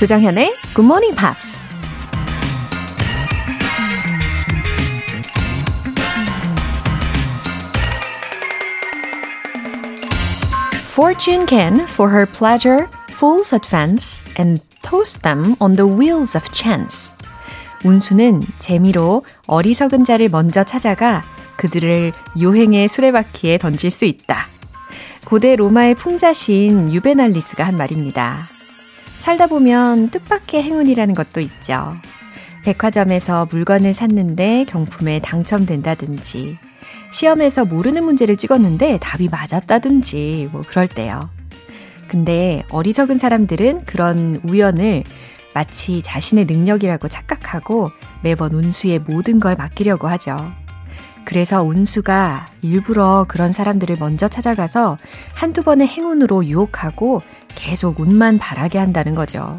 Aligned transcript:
조정현의 0.00 0.54
Good 0.74 0.86
Morning 0.86 1.14
Pops. 1.14 1.62
Fortune 10.88 11.46
can, 11.46 11.86
for 11.86 12.08
her 12.08 12.24
pleasure, 12.24 12.88
fools 13.10 13.52
advance 13.52 14.24
and 14.36 14.62
toast 14.82 15.22
them 15.22 15.54
on 15.60 15.76
the 15.76 15.86
wheels 15.86 16.34
of 16.34 16.50
chance. 16.50 17.13
운수는 17.85 18.41
재미로 18.57 19.23
어리석은 19.45 20.05
자를 20.05 20.27
먼저 20.27 20.63
찾아가 20.63 21.21
그들을 21.55 22.13
요행의 22.41 22.87
수레바퀴에 22.87 23.59
던질 23.59 23.91
수 23.91 24.05
있다. 24.05 24.47
고대 25.25 25.55
로마의 25.55 25.95
풍자신 25.95 26.91
유베날리스가 26.91 27.63
한 27.63 27.77
말입니다. 27.77 28.47
살다 29.19 29.47
보면 29.47 30.09
뜻밖의 30.09 30.63
행운이라는 30.63 31.13
것도 31.13 31.39
있죠. 31.41 31.95
백화점에서 32.63 33.47
물건을 33.51 33.93
샀는데 33.93 34.65
경품에 34.67 35.19
당첨된다든지, 35.19 36.57
시험에서 37.11 37.65
모르는 37.65 38.03
문제를 38.03 38.35
찍었는데 38.35 38.97
답이 38.99 39.29
맞았다든지 39.29 40.49
뭐 40.51 40.61
그럴 40.67 40.87
때요. 40.87 41.29
근데 42.07 42.63
어리석은 42.69 43.19
사람들은 43.19 43.85
그런 43.85 44.41
우연을 44.43 45.03
마치 45.55 46.01
자신의 46.01 46.45
능력이라고 46.45 47.07
착각하고 47.07 47.89
매번 48.21 48.53
운수에 48.53 48.99
모든 48.99 49.39
걸 49.39 49.55
맡기려고 49.55 50.09
하죠. 50.09 50.51
그래서 51.23 51.63
운수가 51.63 52.45
일부러 52.61 53.25
그런 53.29 53.53
사람들을 53.53 53.95
먼저 53.97 54.27
찾아가서 54.27 54.97
한두 55.33 55.63
번의 55.63 55.87
행운으로 55.87 56.45
유혹하고 56.45 57.21
계속 57.55 58.01
운만 58.01 58.37
바라게 58.37 58.77
한다는 58.77 59.15
거죠. 59.15 59.55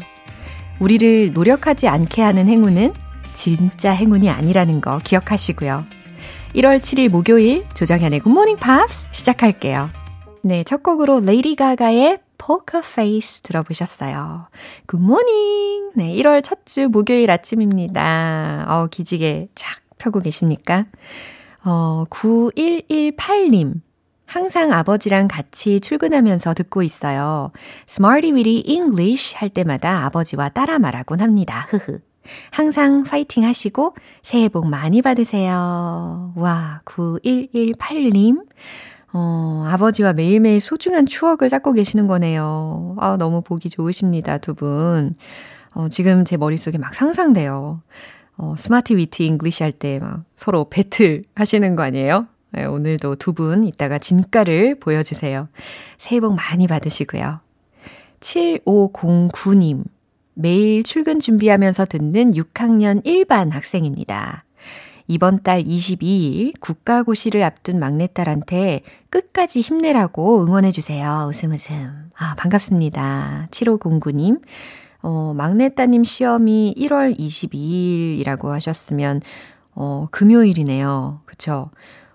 우리를 0.79 1.33
노력하지 1.33 1.87
않게 1.87 2.21
하는 2.21 2.47
행운은 2.47 2.93
진짜 3.33 3.91
행운이 3.91 4.29
아니라는 4.29 4.81
거 4.81 4.99
기억하시고요. 5.03 5.83
1월 6.55 6.79
7일 6.79 7.09
목요일 7.09 7.65
조정현의 7.73 8.19
굿모닝 8.19 8.57
팝스 8.57 9.07
시작할게요. 9.11 9.89
네, 10.43 10.63
첫 10.63 10.83
곡으로 10.83 11.21
레이디 11.21 11.55
가가의 11.55 12.19
Poker 12.37 12.83
Face 12.85 13.41
들어보셨어요. 13.43 14.47
Good 14.85 15.20
morning! 15.20 15.91
네, 15.95 16.13
1월 16.15 16.43
첫 16.43 16.59
주 16.65 16.89
목요일 16.89 17.31
아침입니다. 17.31 18.65
어, 18.67 18.87
기지개 18.87 19.47
쫙 19.55 19.79
펴고 19.97 20.19
계십니까? 20.19 20.85
어, 21.65 22.05
9118님. 22.09 23.81
항상 24.25 24.73
아버지랑 24.73 25.29
같이 25.29 25.79
출근하면서 25.79 26.53
듣고 26.53 26.83
있어요. 26.83 27.51
Smarty 27.87 28.33
Weedy 28.33 28.63
English 28.67 29.35
할 29.37 29.49
때마다 29.49 30.05
아버지와 30.05 30.49
따라 30.49 30.77
말하곤 30.79 31.21
합니다. 31.21 31.65
흐흐. 31.69 31.99
항상 32.51 33.05
파이팅 33.05 33.45
하시고 33.45 33.95
새해 34.21 34.49
복 34.49 34.67
많이 34.67 35.01
받으세요. 35.01 36.33
와, 36.35 36.81
9118님. 36.83 38.45
어, 39.19 39.63
아버지와 39.67 40.13
매일매일 40.13 40.61
소중한 40.61 41.07
추억을 41.07 41.49
쌓고 41.49 41.73
계시는 41.73 42.05
거네요. 42.05 42.95
아, 42.99 43.17
너무 43.17 43.41
보기 43.41 43.67
좋으십니다, 43.69 44.37
두 44.37 44.53
분. 44.53 45.15
어, 45.73 45.89
지금 45.89 46.23
제 46.23 46.37
머릿속에 46.37 46.77
막 46.77 46.93
상상돼요. 46.93 47.81
어, 48.37 48.53
Smart 48.59 48.93
Witty 48.95 49.25
English 49.25 49.63
할 49.63 49.71
때 49.71 49.97
막 49.99 50.23
서로 50.35 50.69
배틀 50.69 51.23
하시는 51.33 51.75
거 51.75 51.81
아니에요? 51.83 52.27
네, 52.51 52.65
오늘도 52.65 53.15
두 53.15 53.33
분 53.33 53.63
이따가 53.63 53.97
진가를 53.97 54.75
보여주세요. 54.79 55.49
새해 55.97 56.21
복 56.21 56.35
많이 56.35 56.67
받으시고요. 56.67 57.39
7509님. 58.19 59.83
매일 60.35 60.83
출근 60.83 61.19
준비하면서 61.19 61.85
듣는 61.85 62.33
6학년 62.33 63.03
1반 63.03 63.49
학생입니다. 63.51 64.43
이번 65.07 65.41
달 65.41 65.63
22일 65.63 66.59
국가고시를 66.59 67.41
앞둔 67.43 67.79
막내딸한테 67.79 68.81
끝까지 69.09 69.61
힘내라고 69.61 70.43
응원해주세요. 70.43 71.27
웃음 71.29 71.53
웃음. 71.53 72.09
아, 72.17 72.35
반갑습니다. 72.35 73.47
7509님. 73.51 74.41
어, 75.01 75.33
막내따님 75.35 76.03
시험이 76.03 76.75
1월 76.77 77.17
22일이라고 77.17 78.47
하셨으면, 78.47 79.21
어, 79.75 80.07
금요일이네요. 80.11 81.21
그쵸? 81.25 81.69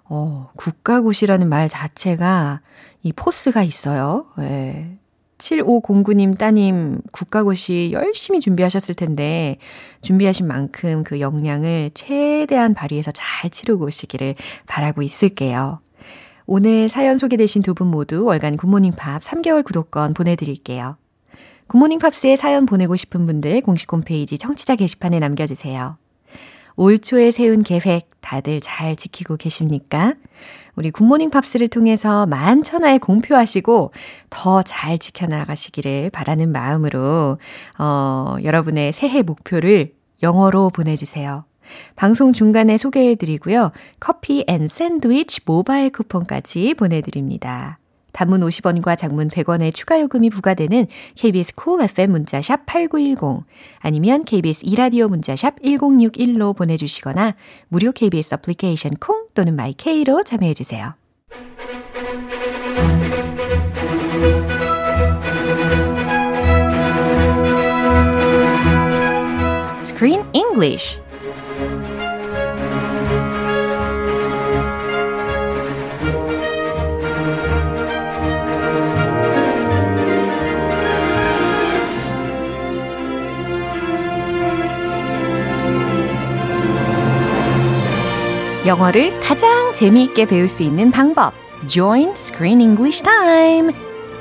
어, 0.05 0.51
국가고시라는 0.57 1.49
말 1.49 1.69
자체가 1.69 2.61
이 3.03 3.13
포스가 3.13 3.63
있어요. 3.63 4.27
예. 4.41 4.99
7509님 5.43 6.39
따님 6.39 7.01
국가고시 7.11 7.91
열심히 7.93 8.41
준비하셨을 8.41 8.95
텐데 8.95 9.59
준비하신 10.03 10.47
만큼 10.47 11.03
그 11.03 11.21
역량을 11.21 11.91
최대한 11.95 12.75
발휘해서 12.75 13.11
잘 13.13 13.51
치르고 13.51 13.87
오시기를 13.87 14.37
바라고 14.67 15.03
있을게요. 15.03 15.81
오늘 16.47 16.89
사연 16.89 17.19
소개되신 17.19 17.63
두 17.63 17.75
분 17.75 17.89
모두 17.89 18.25
월간 18.25 18.57
굿모닝 18.57 18.93
팝 18.93 19.23
3개월 19.23 19.65
구독권 19.65 20.15
보내드릴게요. 20.15 20.97
굿모닝 21.69 21.99
팝스에 21.99 22.37
사연 22.37 22.67
보내고 22.67 22.97
싶은 22.97 23.25
분들 23.27 23.63
공식 23.63 23.91
홈페이지 23.93 24.37
청취자 24.37 24.77
게시판에 24.77 25.19
남겨주세요. 25.19 25.97
올 26.77 26.99
초에 26.99 27.31
세운 27.31 27.63
계획 27.63 28.11
다들 28.21 28.61
잘 28.61 28.97
지키고 28.97 29.37
계십니까? 29.37 30.15
우리 30.75 30.91
굿모닝 30.91 31.31
팝스를 31.31 31.69
통해서 31.69 32.25
만천하에 32.27 32.99
공표하시고 32.99 33.93
더 34.31 34.63
잘 34.63 34.99
지켜나가시기를 34.99 36.11
바라는 36.11 36.51
마음으로, 36.51 37.39
어, 37.79 38.37
여러분의 38.43 38.93
새해 38.93 39.23
목표를 39.23 39.93
영어로 40.23 40.71
보내주세요. 40.71 41.45
방송 41.97 42.33
중간에 42.33 42.79
소개해드리고요. 42.79 43.73
커피 44.01 44.45
and 44.47 44.69
샌드위치 44.69 45.41
모바일 45.45 45.91
쿠폰까지 45.91 46.75
보내드립니다. 46.75 47.79
단문 48.13 48.41
50원과 48.41 48.97
장문 48.97 49.29
100원의 49.29 49.75
추가 49.75 50.01
요금이 50.01 50.31
부과되는 50.31 50.87
KBS 51.17 51.55
콜 51.55 51.73
cool 51.73 51.85
FM 51.85 52.13
문자샵 52.13 52.67
8910 52.67 53.45
아니면 53.81 54.25
KBS 54.25 54.63
이라디오 54.65 55.09
문자샵 55.09 55.61
1061로 55.63 56.57
보내주시거나 56.57 57.35
무료 57.69 57.93
KBS 57.93 58.35
애플리케이션 58.35 58.93
콩 59.01 59.27
또는 59.35 59.57
마이케이로 59.57 60.23
참여해주세요. 60.25 60.95
Screen 69.81 70.25
English 70.33 70.99
영어를 88.65 89.19
가장 89.19 89.75
재미있게 89.75 90.27
배울 90.27 90.49
수 90.49 90.63
있는 90.63 90.93
방법. 90.93 91.33
Join 91.67 92.13
Screen 92.13 92.61
English 92.61 93.03
Time. 93.03 93.73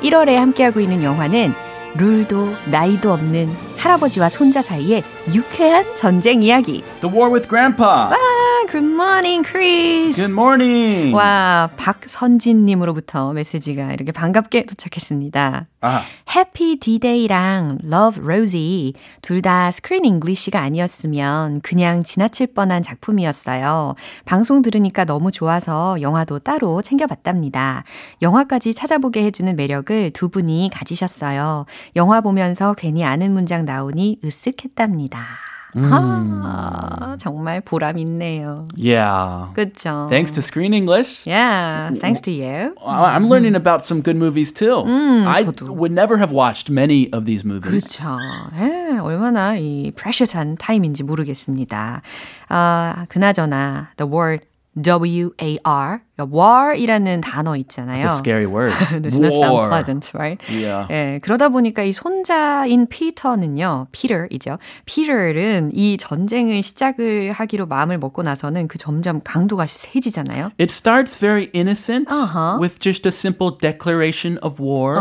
1월에 0.02 0.34
함께하고 0.34 0.80
있는 0.80 1.04
영화는 1.04 1.54
룰도 1.96 2.50
나이도 2.72 3.14
없는 3.14 3.56
할아버지와 3.78 4.30
손자 4.30 4.64
사이의 4.64 5.04
유쾌한 5.32 5.86
전쟁 5.96 6.42
이야기. 6.42 6.84
The 7.02 7.16
War 7.16 7.32
with 7.32 7.48
Grandpa. 7.48 8.10
와, 8.74 8.80
good 8.80 8.86
morning, 8.94 9.44
Chris. 9.46 10.16
Good 10.16 10.32
morning. 10.32 11.14
와, 11.14 11.70
박선진님으로부터 11.76 13.34
메시지가 13.34 13.92
이렇게 13.92 14.14
반갑게 14.14 14.66
도착했습니다. 14.66 15.68
아. 15.82 16.04
Happy 16.34 16.78
Death 16.78 17.20
Day랑 17.20 17.80
Love 17.84 18.24
Rosie 18.24 18.94
둘 19.22 19.42
다 19.42 19.72
Screen 19.72 20.06
English가 20.06 20.62
아니었으면 20.62 21.62
그냥 21.62 22.04
지나칠 22.04 22.54
뻔한 22.54 22.82
작품이었어요. 22.84 23.96
방송 24.24 24.62
들으니까 24.62 25.04
너무 25.04 25.32
좋아서 25.32 26.00
영화도 26.00 26.40
따로 26.40 26.82
챙겨봤답니다. 26.82 27.84
영화까지 28.22 28.74
찾아보게 28.74 29.24
해주는 29.26 29.54
매력을 29.56 30.12
두 30.12 30.30
분이 30.30 30.70
가지셨어요. 30.74 31.66
영화 31.96 32.22
보면서 32.22 32.74
괜히 32.78 33.04
아는 33.04 33.34
문장 33.34 33.66
나오니 33.66 34.20
으쓱했답니다. 34.24 35.18
음. 35.77 35.93
아, 35.93 37.17
정말 37.19 37.61
보람 37.61 37.99
있네요. 37.99 38.65
Yeah. 38.79 39.53
그렇죠. 39.53 40.07
Thanks 40.09 40.33
to 40.33 40.41
Screen 40.41 40.73
English. 40.73 41.27
Yeah, 41.27 41.91
thanks 42.01 42.23
to 42.23 42.31
you. 42.33 42.73
I'm 42.83 43.29
learning 43.29 43.55
about 43.55 43.85
some 43.85 44.01
good 44.01 44.17
movies 44.17 44.53
too. 44.53 44.85
음, 44.87 45.27
I 45.29 45.45
저도. 45.45 45.77
would 45.77 45.93
never 45.93 46.17
have 46.17 46.33
watched 46.33 46.71
many 46.71 47.11
of 47.13 47.27
these 47.27 47.45
movies. 47.45 47.69
그렇죠. 47.99 48.17
예, 48.59 48.97
얼마나 48.99 49.57
이 49.59 49.93
프레셔스한 49.95 50.57
타임인지 50.57 51.03
모르겠습니다. 51.03 52.01
아, 52.49 53.07
그나저나 53.11 53.89
The 53.99 54.11
War 54.11 54.39
W-A-R. 54.81 56.01
war이라는 56.30 57.22
단어 57.22 57.56
있잖아요. 57.58 58.06
It's 58.06 58.14
a 58.14 58.18
scary 58.18 58.46
word. 58.46 58.74
Does 59.02 59.16
sound 59.16 59.70
pleasant, 59.70 60.12
right? 60.14 60.42
Yeah. 60.50 60.88
예, 60.92 61.20
그러다 61.22 61.50
보니까 61.50 61.84
이 61.84 61.92
손자인 61.92 62.88
피터는요, 62.88 63.88
피터이죠. 63.92 64.58
피터는 64.86 65.72
이 65.74 65.98
전쟁을 65.98 66.62
시작을 66.64 67.32
하기로 67.32 67.66
마음을 67.68 67.98
먹고 67.98 68.22
나서는 68.24 68.68
그 68.68 68.78
점점 68.78 69.22
강도가 69.24 69.66
세지잖아요. 69.68 70.52
It 70.60 70.72
starts 70.72 71.18
very 71.18 71.50
innocent 71.54 72.08
Uh-huh. 72.12 72.58
with 72.60 72.80
just 72.80 73.08
a 73.08 73.12
simple 73.12 73.52
declaration 73.58 74.38
of 74.42 74.60
war. 74.60 74.98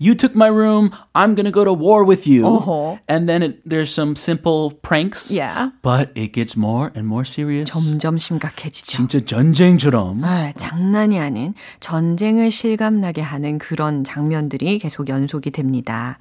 You 0.00 0.14
took 0.14 0.34
my 0.34 0.48
room. 0.48 0.90
I'm 1.14 1.34
to 1.36 1.50
go 1.52 1.64
to 1.64 1.72
war 1.72 2.04
with 2.06 2.26
you. 2.26 2.46
Uh-huh. 2.46 2.96
And 3.08 3.28
then 3.28 3.42
it, 3.42 3.60
there's 3.68 3.92
some 3.92 4.16
simple 4.16 4.72
pranks. 4.82 5.30
Yeah. 5.30 5.70
But 5.82 6.10
it 6.14 6.32
gets 6.32 6.56
more 6.56 6.90
and 6.94 7.06
more 7.06 7.24
serious. 7.24 7.68
점점 7.70 8.16
심각해지죠. 8.18 8.86
진짜 8.96 9.20
전쟁처럼. 9.20 10.22
아, 10.24 10.52
장난이 10.56 11.18
아닌 11.18 11.54
전쟁을 11.80 12.50
실감나게 12.50 13.20
하는 13.20 13.58
그런 13.58 14.04
장면들이 14.04 14.78
계속 14.78 15.08
연속이 15.08 15.50
됩니다. 15.50 16.18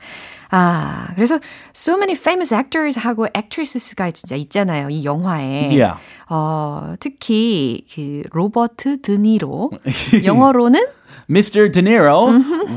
아, 0.50 1.08
그래서 1.16 1.40
so 1.76 1.96
many 1.96 2.14
famous 2.16 2.54
actors 2.54 3.00
하고 3.00 3.26
actresses가 3.36 4.12
진짜 4.12 4.36
있잖아요. 4.36 4.90
이 4.90 5.04
영화에. 5.04 5.66
Yeah. 5.68 5.96
어, 6.30 6.96
특히 7.00 7.86
그 7.94 8.22
로버트 8.32 9.02
드니로 9.02 9.72
영어로는 10.24 10.86
Mr. 11.30 11.72
De 11.72 11.82
Niro, 11.82 12.28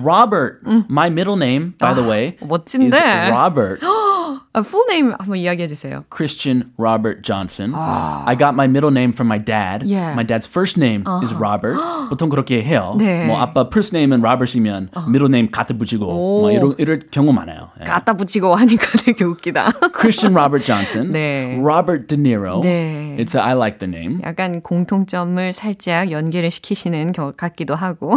Robert. 0.03 0.63
My 0.89 1.09
middle 1.11 1.37
name, 1.37 1.75
by 1.79 1.95
the 1.95 2.07
way, 2.07 2.37
is 2.41 2.47
멋진데. 2.47 3.31
Robert. 3.31 3.81
아, 4.53 4.61
full 4.61 4.85
name 4.91 5.15
한번 5.19 5.37
이야기해 5.37 5.67
주세요. 5.67 6.03
Christian 6.15 6.71
Robert 6.79 7.23
Johnson. 7.23 7.75
I 7.75 8.37
got 8.37 8.55
my 8.55 8.67
middle 8.67 8.91
name 8.91 9.13
from 9.13 9.29
my 9.29 9.39
dad. 9.39 9.85
Yeah. 9.87 10.13
My 10.15 10.25
dad's 10.25 10.47
first 10.49 10.79
name 10.79 11.05
is 11.23 11.33
Robert. 11.35 11.77
보통 12.09 12.29
그렇게 12.29 12.63
해요. 12.63 12.95
네. 12.99 13.27
뭐 13.27 13.39
아빠 13.39 13.67
first 13.67 13.95
name은 13.95 14.21
Robert이면 14.21 14.91
middle 15.09 15.29
name 15.29 15.51
갖다 15.51 15.75
붙이고 15.75 16.07
뭐 16.07 16.51
이런 16.51 16.75
이럴 16.79 17.01
경우 17.11 17.33
많아요. 17.33 17.71
예. 17.81 17.85
갖다 17.85 18.15
붙이고 18.15 18.55
하니까 18.55 18.87
되게 19.05 19.25
웃기다. 19.25 19.73
Christian 19.99 20.35
Robert 20.37 20.65
Johnson. 20.65 21.13
네. 21.13 21.59
Robert 21.61 22.07
De 22.07 22.17
Niro. 22.19 22.61
네. 22.63 23.17
It's 23.19 23.35
a, 23.35 23.41
I 23.41 23.55
like 23.55 23.79
the 23.79 23.89
name. 23.89 24.21
약간 24.25 24.61
공통점을 24.61 25.53
살짝 25.53 26.11
연계를 26.11 26.51
시키시는 26.51 27.13
겨, 27.13 27.33
같기도 27.37 27.75
하고. 27.75 28.15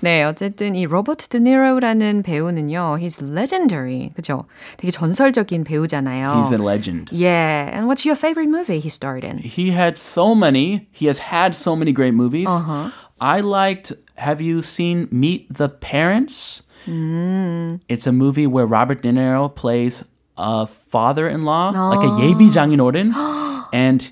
네, 0.00 0.22
어쨌든 0.24 0.74
이 0.74 0.84
로버트 0.84 1.28
드니로라는 1.28 2.22
배우는요, 2.22 2.98
he's 3.00 3.22
legendary. 3.22 4.10
그죠? 4.14 4.44
되게 4.76 4.90
전설적인 4.99 5.63
배우잖아요. 5.63 6.43
He's 6.43 6.51
a 6.51 6.57
legend. 6.57 7.09
Yeah, 7.11 7.69
and 7.73 7.87
what's 7.87 8.05
your 8.05 8.15
favorite 8.15 8.49
movie 8.49 8.79
he 8.79 8.89
starred 8.89 9.23
in? 9.23 9.37
He 9.37 9.71
had 9.71 9.97
so 9.97 10.35
many. 10.35 10.87
He 10.91 11.07
has 11.07 11.19
had 11.19 11.55
so 11.55 11.75
many 11.75 11.91
great 11.91 12.13
movies. 12.13 12.47
Uh-huh. 12.49 12.91
I 13.19 13.39
liked. 13.41 13.93
Have 14.15 14.41
you 14.41 14.61
seen 14.61 15.07
Meet 15.11 15.47
the 15.53 15.69
Parents? 15.69 16.61
Mm. 16.85 17.81
It's 17.89 18.05
a 18.07 18.11
movie 18.11 18.47
where 18.47 18.65
Robert 18.65 19.01
De 19.01 19.11
Niro 19.11 19.53
plays 19.53 20.03
a 20.37 20.67
father-in-law, 20.67 21.71
like 21.89 22.03
a 22.03 22.11
예비장인어른, 22.21 23.13
and 23.73 24.01
his 24.01 24.11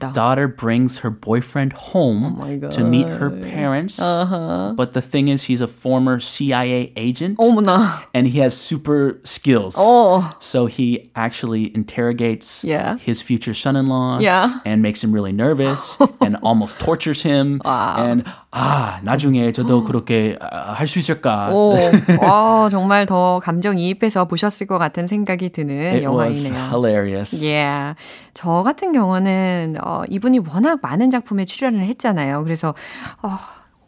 재밌겠다. 0.00 0.12
daughter 0.12 0.48
brings 0.48 0.98
her 0.98 1.10
boyfriend 1.10 1.72
home 1.92 2.36
Oh 2.38 2.44
my 2.44 2.58
to 2.70 2.84
meet 2.84 3.06
her 3.06 3.30
parents. 3.30 3.98
Uh-huh. 4.00 4.74
But 4.76 4.92
the 4.94 5.00
thing 5.02 5.28
is, 5.28 5.44
he's 5.44 5.60
a 5.60 5.66
former 5.68 6.18
CIA 6.20 6.92
agent. 6.96 7.38
어머나. 7.38 8.02
and 8.14 8.26
he 8.26 8.40
has 8.40 8.56
super 8.56 9.20
skills. 9.24 9.76
Oh. 9.78 10.30
So 10.40 10.66
he 10.66 11.10
actually 11.14 11.70
interrogates 11.74 12.64
Yeah. 12.64 12.96
his 12.98 13.22
future 13.22 13.54
son-in-law 13.54 14.20
Yeah. 14.20 14.60
and 14.64 14.82
makes 14.82 15.02
him 15.02 15.12
really 15.12 15.32
nervous 15.32 15.96
and 16.20 16.36
almost 16.42 16.78
tortures 16.78 17.22
him. 17.22 17.60
And 17.64 18.24
아, 18.52 19.00
나중에 19.02 19.52
저도 19.52 19.82
그렇게 19.84 20.36
할 20.40 20.86
수 20.86 20.98
있을까? 20.98 21.48
오, 21.52 21.74
어, 22.20 22.68
정말 22.70 23.06
더 23.06 23.40
감정이입해서 23.42 24.26
보셨을 24.26 24.66
것 24.66 24.78
같은 24.78 25.06
생각이 25.06 25.48
드는 25.50 25.72
It 25.96 26.08
was 26.08 26.44
영화이네요. 26.44 26.68
hilarious. 26.70 27.32
Yeah. 27.34 27.94
저 28.34 28.62
같은 28.62 28.92
경우는 28.97 29.77
어, 29.83 30.03
이분이 30.09 30.39
워낙 30.39 30.79
많은 30.81 31.09
작품에 31.09 31.45
출연을 31.45 31.81
했잖아요. 31.81 32.43
그래서 32.43 32.73
어, 33.21 33.37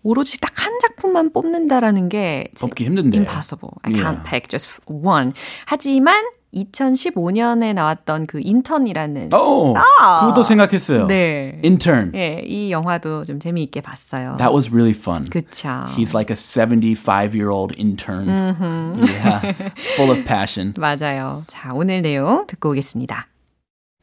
오로지 0.04 0.40
딱 0.40 0.50
한 0.60 0.78
작품만 0.82 1.32
뽑는다라는 1.32 2.10
게 2.10 2.50
뽑기 2.60 2.84
힘든데. 2.86 3.18
impossible. 3.18 3.72
I 3.84 3.94
can't 3.94 4.20
Yeah. 4.20 4.30
pick 4.30 4.48
just 4.50 4.70
one. 4.88 5.32
하지만 5.66 6.22
2015년에 6.54 7.74
나왔던 7.74 8.28
그 8.28 8.40
인턴이라는 8.44 9.34
오, 9.34 9.74
그것도 9.74 10.44
생각했어요. 10.44 11.08
네. 11.08 11.60
Intern. 11.64 12.12
예, 12.16 12.44
이 12.46 12.72
영화도 12.72 13.24
좀 13.26 13.40
재미있게 13.40 13.82
봤어요. 13.82 14.36
That 14.38 14.54
was 14.54 14.70
really 14.70 14.92
fun. 14.94 15.24
그쵸. 15.30 15.70
He's 15.96 16.14
like 16.14 16.30
a 16.30 16.36
75-year-old 16.36 17.76
intern. 17.80 18.28
Yeah, 18.28 19.54
full 19.96 20.12
of 20.12 20.24
passion. 20.26 20.74
맞아요. 20.80 21.44
자, 21.48 21.72
오늘 21.74 22.02
내용 22.02 22.46
듣고 22.48 22.72
오겠습니다. 22.72 23.28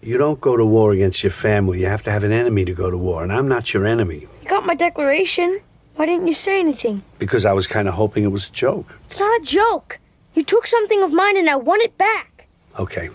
You 0.01 0.17
don't 0.17 0.41
go 0.41 0.57
to 0.57 0.65
war 0.65 0.93
against 0.93 1.23
your 1.23 1.31
family. 1.31 1.79
You 1.81 1.85
have 1.87 2.03
to 2.03 2.11
have 2.11 2.23
an 2.23 2.31
enemy 2.31 2.65
to 2.65 2.73
go 2.73 2.89
to 2.89 2.97
war, 2.97 3.23
and 3.23 3.31
I'm 3.31 3.47
not 3.47 3.73
your 3.73 3.85
enemy. 3.85 4.27
You 4.41 4.49
got 4.49 4.65
my 4.65 4.73
declaration. 4.73 5.61
Why 5.95 6.05
didn't 6.07 6.27
you 6.27 6.33
say 6.33 6.59
anything? 6.59 7.03
Because 7.19 7.45
I 7.45 7.53
was 7.53 7.67
kind 7.67 7.87
of 7.87 7.93
hoping 7.93 8.23
it 8.23 8.31
was 8.31 8.49
a 8.49 8.51
joke. 8.51 8.97
It's 9.05 9.19
not 9.19 9.39
a 9.39 9.43
joke. 9.43 9.99
You 10.33 10.43
took 10.43 10.65
something 10.65 11.03
of 11.03 11.11
mine 11.13 11.37
and 11.37 11.49
I 11.49 11.55
want 11.55 11.83
it 11.83 11.97
back. 11.97 12.47
Okay, 12.79 13.09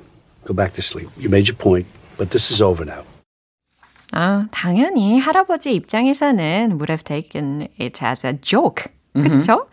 go 0.45 0.55
back 0.55 0.75
to 0.75 0.83
sleep. 0.83 1.09
You 1.17 1.29
made 1.29 1.49
your 1.49 1.57
point, 1.57 1.87
but 2.19 2.31
this 2.31 2.51
is 2.51 2.63
over 2.63 2.85
now. 2.85 3.03
아, 4.13 4.47
당연히 4.53 5.19
할아버지 5.19 5.73
입장에서는 5.75 6.79
would 6.79 6.91
have 6.91 7.03
taken 7.03 7.69
it 7.79 8.03
as 8.05 8.25
a 8.25 8.35
joke. 8.41 8.85
그쵸? 9.15 9.67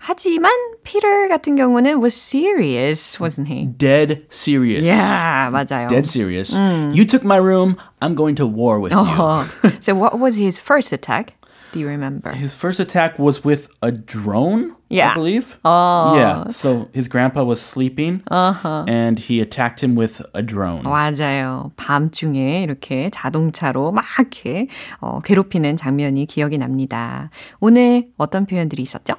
하지만 0.00 0.52
피터 0.84 1.28
같은 1.28 1.56
경우는 1.56 2.00
was 2.00 2.14
serious, 2.14 3.18
wasn't 3.20 3.48
he? 3.48 3.66
Dead 3.66 4.22
serious. 4.30 4.84
Yeah, 4.84 5.50
맞아요. 5.50 5.88
Dead 5.88 6.06
serious. 6.06 6.52
You 6.54 7.04
took 7.04 7.24
my 7.24 7.38
room. 7.38 7.76
I'm 8.00 8.14
going 8.14 8.36
to 8.36 8.46
war 8.46 8.78
with 8.78 8.92
you. 8.92 8.98
어, 8.98 9.44
so 9.82 9.94
what 9.94 10.18
was 10.20 10.36
his 10.36 10.58
first 10.60 10.92
attack? 10.92 11.32
Do 11.72 11.80
you 11.80 11.88
remember? 11.88 12.30
His 12.32 12.54
first 12.54 12.78
attack 12.80 13.18
was 13.18 13.44
with 13.44 13.68
a 13.82 13.90
drone, 13.90 14.72
Yeah. 14.88 15.10
I 15.10 15.14
believe. 15.14 15.58
Oh. 15.64 16.14
Yeah. 16.16 16.44
So 16.50 16.88
his 16.94 17.08
grandpa 17.08 17.42
was 17.42 17.60
sleeping, 17.60 18.22
and 18.30 19.18
he 19.18 19.40
attacked 19.42 19.82
him 19.82 19.96
with 19.96 20.22
a 20.32 20.42
drone. 20.42 20.84
맞아요. 20.84 21.72
밤중에 21.76 22.62
이렇게 22.62 23.10
자동차로 23.10 23.90
막 23.92 24.04
이렇게 24.18 24.68
어, 25.00 25.20
괴롭히는 25.20 25.76
장면이 25.76 26.26
기억이 26.26 26.56
납니다. 26.56 27.30
오늘 27.60 28.06
어떤 28.16 28.46
표현들이 28.46 28.82
있었죠? 28.82 29.14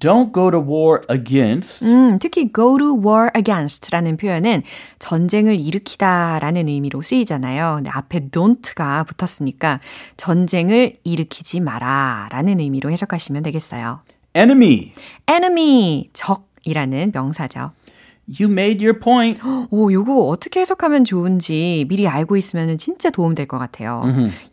Don't 0.00 0.32
go 0.32 0.50
to 0.50 0.58
war 0.58 1.02
against. 1.10 1.84
음, 1.84 2.18
특히 2.18 2.50
go 2.52 2.78
to 2.78 2.96
war 2.96 3.30
against라는 3.36 4.16
표현은 4.16 4.62
전쟁을 4.98 5.58
일으키다라는 5.60 6.68
의미로 6.68 7.02
쓰이잖아요. 7.02 7.74
근데 7.76 7.90
앞에 7.90 8.28
don't가 8.30 9.06
붙었으니까 9.06 9.80
전쟁을 10.16 10.96
일으키지 11.04 11.60
마라라는 11.60 12.60
의미로 12.60 12.90
해석하시면 12.90 13.42
되겠어요. 13.44 14.00
Enemy. 14.34 14.92
enemy, 15.28 16.08
적이라는 16.12 17.12
명사죠. 17.14 17.72
You 18.26 18.50
made 18.50 18.84
your 18.84 18.98
point. 18.98 19.40
오, 19.70 19.92
요거 19.92 20.26
어떻게 20.26 20.60
해석하면 20.60 21.04
좋은지 21.04 21.84
미리 21.88 22.08
알고 22.08 22.36
있으면 22.36 22.78
진짜 22.78 23.10
도움될 23.10 23.46
것 23.46 23.58
같아요. 23.58 24.02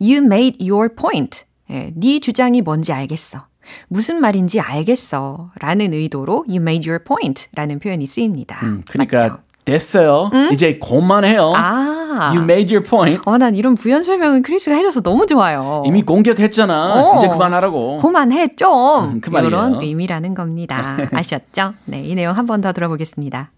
You 0.00 0.18
made 0.18 0.58
your 0.60 0.94
point. 0.94 1.44
예, 1.70 1.90
네 1.96 2.20
주장이 2.20 2.60
뭔지 2.60 2.92
알겠어. 2.92 3.46
무슨 3.88 4.20
말인지 4.20 4.60
알겠어. 4.60 5.50
라는 5.60 5.92
의도로 5.92 6.44
you 6.48 6.56
made 6.60 6.88
your 6.88 7.02
point 7.04 7.48
라는 7.54 7.78
표현이 7.78 8.06
쓰입니다. 8.06 8.58
그러니까 8.88 9.16
맞죠? 9.18 9.38
됐어요. 9.64 10.30
이제 10.52 10.78
그만해요. 10.78 11.52
아. 11.54 12.30
You 12.34 12.42
made 12.42 12.74
your 12.74 12.82
point. 12.88 13.22
어, 13.24 13.38
난 13.38 13.54
이런 13.54 13.74
부연 13.76 14.02
설명은 14.02 14.42
크리스가 14.42 14.74
해줘서 14.76 15.00
너무 15.00 15.24
좋아요. 15.26 15.82
이미 15.86 16.02
공격했잖아. 16.02 16.94
어. 16.94 17.16
이제 17.16 17.28
그만하라고. 17.28 18.00
그만해, 18.00 18.56
좀. 18.56 19.20
그 19.20 19.30
말이에요. 19.30 19.48
이런 19.48 19.82
의미라는 19.82 20.34
겁니다. 20.34 20.96
아셨죠? 21.12 21.74
네, 21.86 22.02
이 22.04 22.14
내용 22.14 22.36
한 22.36 22.46
번 22.46 22.60
더 22.60 22.72
들어보겠습니다. 22.72 23.50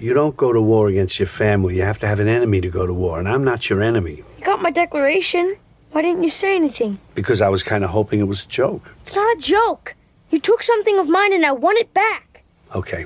You 0.00 0.14
don't 0.14 0.38
go 0.38 0.52
to 0.54 0.62
war 0.62 0.88
against 0.88 1.20
your 1.22 1.28
family. 1.30 1.74
You 1.76 1.84
have 1.84 1.98
to 2.00 2.08
have 2.08 2.22
an 2.24 2.28
enemy 2.32 2.60
to 2.62 2.70
go 2.70 2.86
to 2.86 2.94
war, 2.94 3.18
and 3.18 3.28
I'm 3.28 3.42
not 3.46 3.68
your 3.70 3.84
enemy. 3.84 4.22
You 4.38 4.44
got 4.46 4.60
my 4.60 4.72
declaration. 4.72 5.56
Why 5.92 6.00
didn't 6.00 6.22
you 6.22 6.30
say 6.30 6.56
anything? 6.56 6.98
Because 7.14 7.42
I 7.42 7.50
was 7.50 7.62
kind 7.62 7.84
of 7.84 7.90
hoping 7.90 8.20
it 8.20 8.24
was 8.24 8.44
a 8.44 8.48
joke. 8.48 8.94
It's 9.02 9.14
not 9.14 9.36
a 9.36 9.40
joke. 9.40 9.94
You 10.30 10.40
took 10.40 10.62
something 10.62 10.98
of 10.98 11.06
mine 11.06 11.34
and 11.34 11.44
I 11.44 11.52
want 11.52 11.78
it 11.78 11.92
back. 11.92 12.42
Okay, 12.74 13.04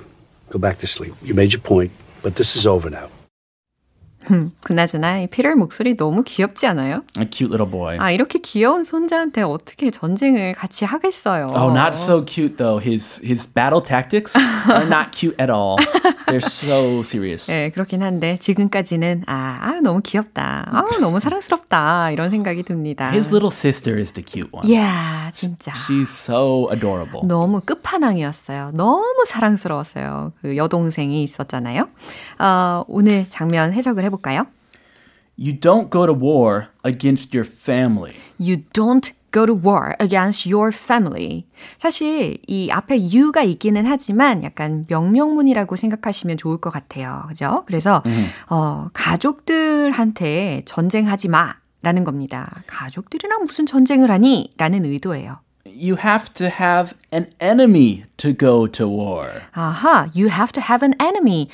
go 0.51 0.61
back 0.61 0.79
to 0.79 0.87
sleep. 0.87 1.13
You 1.21 1.35
made 1.35 1.53
your 1.53 1.61
point, 1.61 1.91
but 2.23 2.37
this 2.37 2.55
is 2.55 2.65
over 2.65 2.89
now. 2.89 3.09
음, 4.31 4.51
그나저나 4.63 5.21
이 5.21 5.27
피터 5.29 5.55
목소리 5.57 5.97
너무 5.97 6.23
귀엽지 6.25 6.67
않아요? 6.67 7.03
A 7.19 7.27
cute 7.31 7.53
little 7.55 7.71
boy. 7.71 7.97
아 7.99 8.11
이렇게 8.11 8.39
귀여운 8.41 8.85
손자한테 8.85 9.43
어떻게 9.43 9.91
전쟁을 9.91 10.55
같이 10.55 10.85
하겠어요? 10.85 11.49
Oh, 11.55 11.71
not 11.71 11.97
so 11.97 12.25
cute 12.27 12.57
though. 12.57 12.83
His 12.83 13.21
his 13.25 13.47
battle 13.47 13.83
tactics 13.83 14.37
are 14.69 14.87
not 14.87 15.13
cute 15.13 15.37
at 15.41 15.51
all. 15.53 15.77
They're 16.27 16.45
so 16.45 17.01
serious. 17.01 17.47
네, 17.51 17.71
그렇긴 17.71 18.03
한데 18.03 18.37
지금까지는 18.39 19.25
아, 19.27 19.59
아 19.61 19.77
너무 19.83 20.01
귀엽다. 20.03 20.69
아 20.73 20.83
너무 21.01 21.21
사랑스럽다 21.21 22.11
이런 22.11 22.31
생각이 22.31 22.63
듭니다. 22.65 23.11
His 23.11 23.29
little 23.29 23.53
sister 23.53 23.99
is 23.99 24.13
the 24.13 24.25
cute 24.27 24.51
one. 24.53 24.69
yeah, 24.69 25.31
진짜. 25.33 25.73
She's 25.87 26.09
so 26.11 26.69
adorable. 26.73 27.27
너무 27.27 27.61
끝판왕이었어요. 27.61 28.73
너무 28.75 29.25
사랑스러웠어요. 29.27 30.33
그 30.43 30.57
여동생이 30.57 31.23
있었잖아요. 31.23 31.89
어, 32.39 32.85
오늘 32.89 33.27
장면 33.29 33.73
해석을 33.73 34.05
해 34.05 34.11
볼까요? 34.17 34.47
You 35.39 35.59
don't 35.61 35.91
go 35.91 36.07
to 36.07 36.15
war 36.15 36.69
against 36.83 37.37
your 37.37 37.47
family. 37.47 38.15
You 38.39 38.65
don't 38.73 39.13
go 39.33 39.45
to 39.45 39.55
war 39.55 39.95
against 40.01 40.49
your 40.51 40.73
family. 40.73 41.45
사실 41.79 42.39
이 42.47 42.71
앞에 42.71 42.97
you가 43.13 43.43
있기는 43.43 43.85
하지만 43.85 44.43
약간 44.43 44.87
명령문이라고 44.89 45.77
생각하시면 45.77 46.39
좋을 46.39 46.57
것 46.59 46.71
같아요. 46.71 47.25
그죠? 47.29 47.65
그래서 47.67 48.03
어, 48.49 48.89
가족들한테 48.95 50.63
전쟁하지 50.65 51.29
마 51.29 51.57
라는 51.83 52.05
겁니다. 52.05 52.63
가족들이랑 52.67 53.45
무슨 53.45 53.67
전쟁을 53.67 54.11
하니? 54.11 54.53
라는 54.57 54.85
의도예요. 54.87 55.41
You 55.67 55.97
have 56.03 56.33
to 56.35 56.47
have 56.47 56.97
an 57.13 57.27
enemy 57.39 58.05
to 58.17 58.33
go 58.33 58.67
to 58.67 58.89
war. 58.89 59.29
아하, 59.53 60.09
you 60.17 60.31
have 60.31 60.53
to 60.53 60.63
have 60.63 60.83
an 60.83 60.95
enemy. 60.99 61.49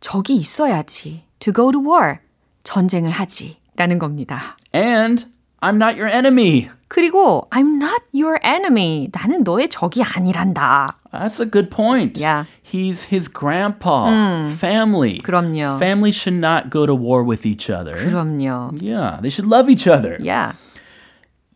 적이 0.00 0.36
있어야지. 0.36 1.24
To 1.43 1.51
go 1.53 1.71
to 1.71 1.79
war. 1.79 2.19
전쟁을 2.63 3.11
하지. 3.11 3.57
라는 3.75 3.97
겁니다. 3.97 4.57
And 4.75 5.25
I'm 5.61 5.75
not 5.75 5.97
your 5.97 6.07
enemy. 6.09 6.69
그리고 6.89 7.47
I'm 7.51 7.77
not 7.77 8.01
your 8.13 8.39
enemy. 8.43 9.09
나는 9.11 9.43
너의 9.43 9.69
적이 9.69 10.03
아니란다. 10.03 10.87
That's 11.11 11.39
a 11.39 11.45
good 11.45 11.69
point. 11.69 12.19
Yeah. 12.19 12.45
He's 12.61 13.03
his 13.09 13.27
grandpa. 13.31 14.09
Family. 14.57 15.21
그럼요. 15.21 15.77
Family 15.77 16.11
should 16.11 16.37
not 16.37 16.69
go 16.69 16.85
to 16.85 16.93
war 16.95 17.23
with 17.23 17.45
each 17.45 17.69
other. 17.69 17.93
그럼요. 17.93 18.81
Yeah, 18.81 19.19
they 19.21 19.29
should 19.29 19.47
love 19.47 19.69
each 19.69 19.87
other. 19.87 20.17
Yeah. 20.21 20.53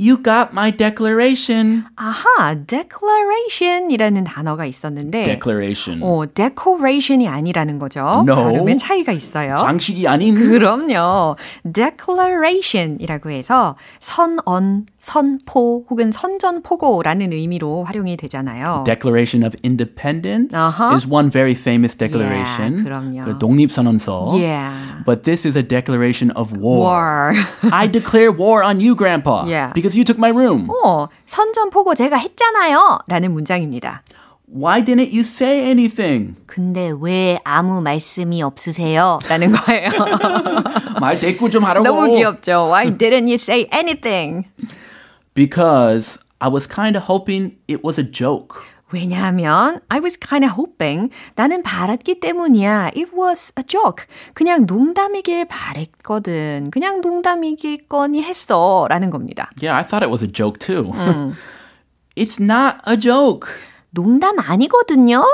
You 0.00 0.22
got 0.22 0.50
my 0.52 0.70
declaration. 0.70 1.84
아하, 1.96 2.54
declaration이라는 2.54 4.22
단어가 4.22 4.64
있었는데 4.64 5.24
Declaration. 5.24 6.00
어, 6.04 6.22
decoration이 6.32 7.26
아니라는 7.26 7.80
거죠. 7.80 8.24
No. 8.24 8.36
발음의 8.36 8.76
차이가 8.78 9.10
있어요. 9.10 9.56
장식이 9.56 10.06
아닌 10.06 10.36
그럼요. 10.36 11.34
declaration이라고 11.72 13.30
해서 13.30 13.74
선언, 13.98 14.86
선포 15.12 15.86
혹은 15.88 16.12
선전포고라는 16.12 17.32
의미로 17.32 17.82
활용이 17.84 18.18
되잖아요. 18.18 18.84
Declaration 18.84 19.42
of 19.42 19.56
Independence 19.64 20.52
Uh-huh. 20.54 20.94
is 20.94 21.08
one 21.08 21.30
very 21.30 21.54
famous 21.54 21.96
declaration. 21.96 22.84
Yeah, 22.84 22.84
그럼요. 22.84 23.24
그 23.24 23.38
독립선언서. 23.38 24.36
Yeah. 24.36 24.74
But 25.06 25.22
this 25.24 25.46
is 25.48 25.56
a 25.56 25.62
declaration 25.66 26.30
of 26.36 26.52
war. 26.52 27.32
war. 27.32 27.32
I 27.72 27.86
declare 27.90 28.30
war 28.30 28.62
on 28.62 28.80
you, 28.84 28.94
Grandpa, 28.94 29.46
Yeah. 29.48 29.72
because 29.72 29.96
you 29.96 30.04
took 30.04 30.18
my 30.20 30.28
room. 30.28 30.68
어, 30.84 31.08
선전포고 31.24 31.94
제가 31.94 32.18
했잖아요. 32.18 32.98
라는 33.08 33.32
문장입니다. 33.32 34.02
Why 34.50 34.82
didn't 34.84 35.08
you 35.12 35.20
say 35.24 35.60
anything? 35.70 36.36
근데 36.46 36.92
왜 37.00 37.38
아무 37.44 37.80
말씀이 37.80 38.42
없으세요? 38.42 39.20
라는 39.28 39.52
거예요. 39.52 39.88
말 41.00 41.18
대꾸 41.20 41.48
좀 41.48 41.64
하라고. 41.64 41.84
너무 41.84 42.12
귀엽죠? 42.12 42.64
Why 42.68 42.90
didn't 42.96 43.24
you 43.28 43.34
say 43.40 43.68
anything? 43.72 44.44
Because 45.37 46.19
I 46.39 46.49
was 46.49 46.67
kind 46.67 46.95
of 46.95 47.05
hoping 47.05 47.57
it 47.67 47.83
was 47.83 47.99
a 47.99 48.03
joke. 48.03 48.61
왜냐하면 48.93 49.81
I 49.89 49.99
was 49.99 50.17
kind 50.19 50.45
of 50.45 50.53
hoping 50.53 51.09
나는 51.35 51.63
바랐기 51.63 52.19
때문이야. 52.19 52.91
It 52.95 53.09
was 53.17 53.51
a 53.57 53.63
joke. 53.65 54.05
그냥 54.35 54.65
농담이길 54.67 55.45
바랬거든. 55.45 56.69
그냥 56.71 57.01
농담이겠거니 57.01 58.21
했어. 58.21 58.85
라는 58.89 59.09
겁니다. 59.09 59.49
Yeah, 59.61 59.75
I 59.75 59.83
thought 59.83 60.05
it 60.05 60.11
was 60.11 60.23
a 60.23 60.31
joke 60.31 60.59
too. 60.59 60.91
it's 62.15 62.39
not 62.39 62.77
a 62.85 62.95
joke. 62.95 63.49
농담 63.89 64.37
아니거든요. 64.39 65.25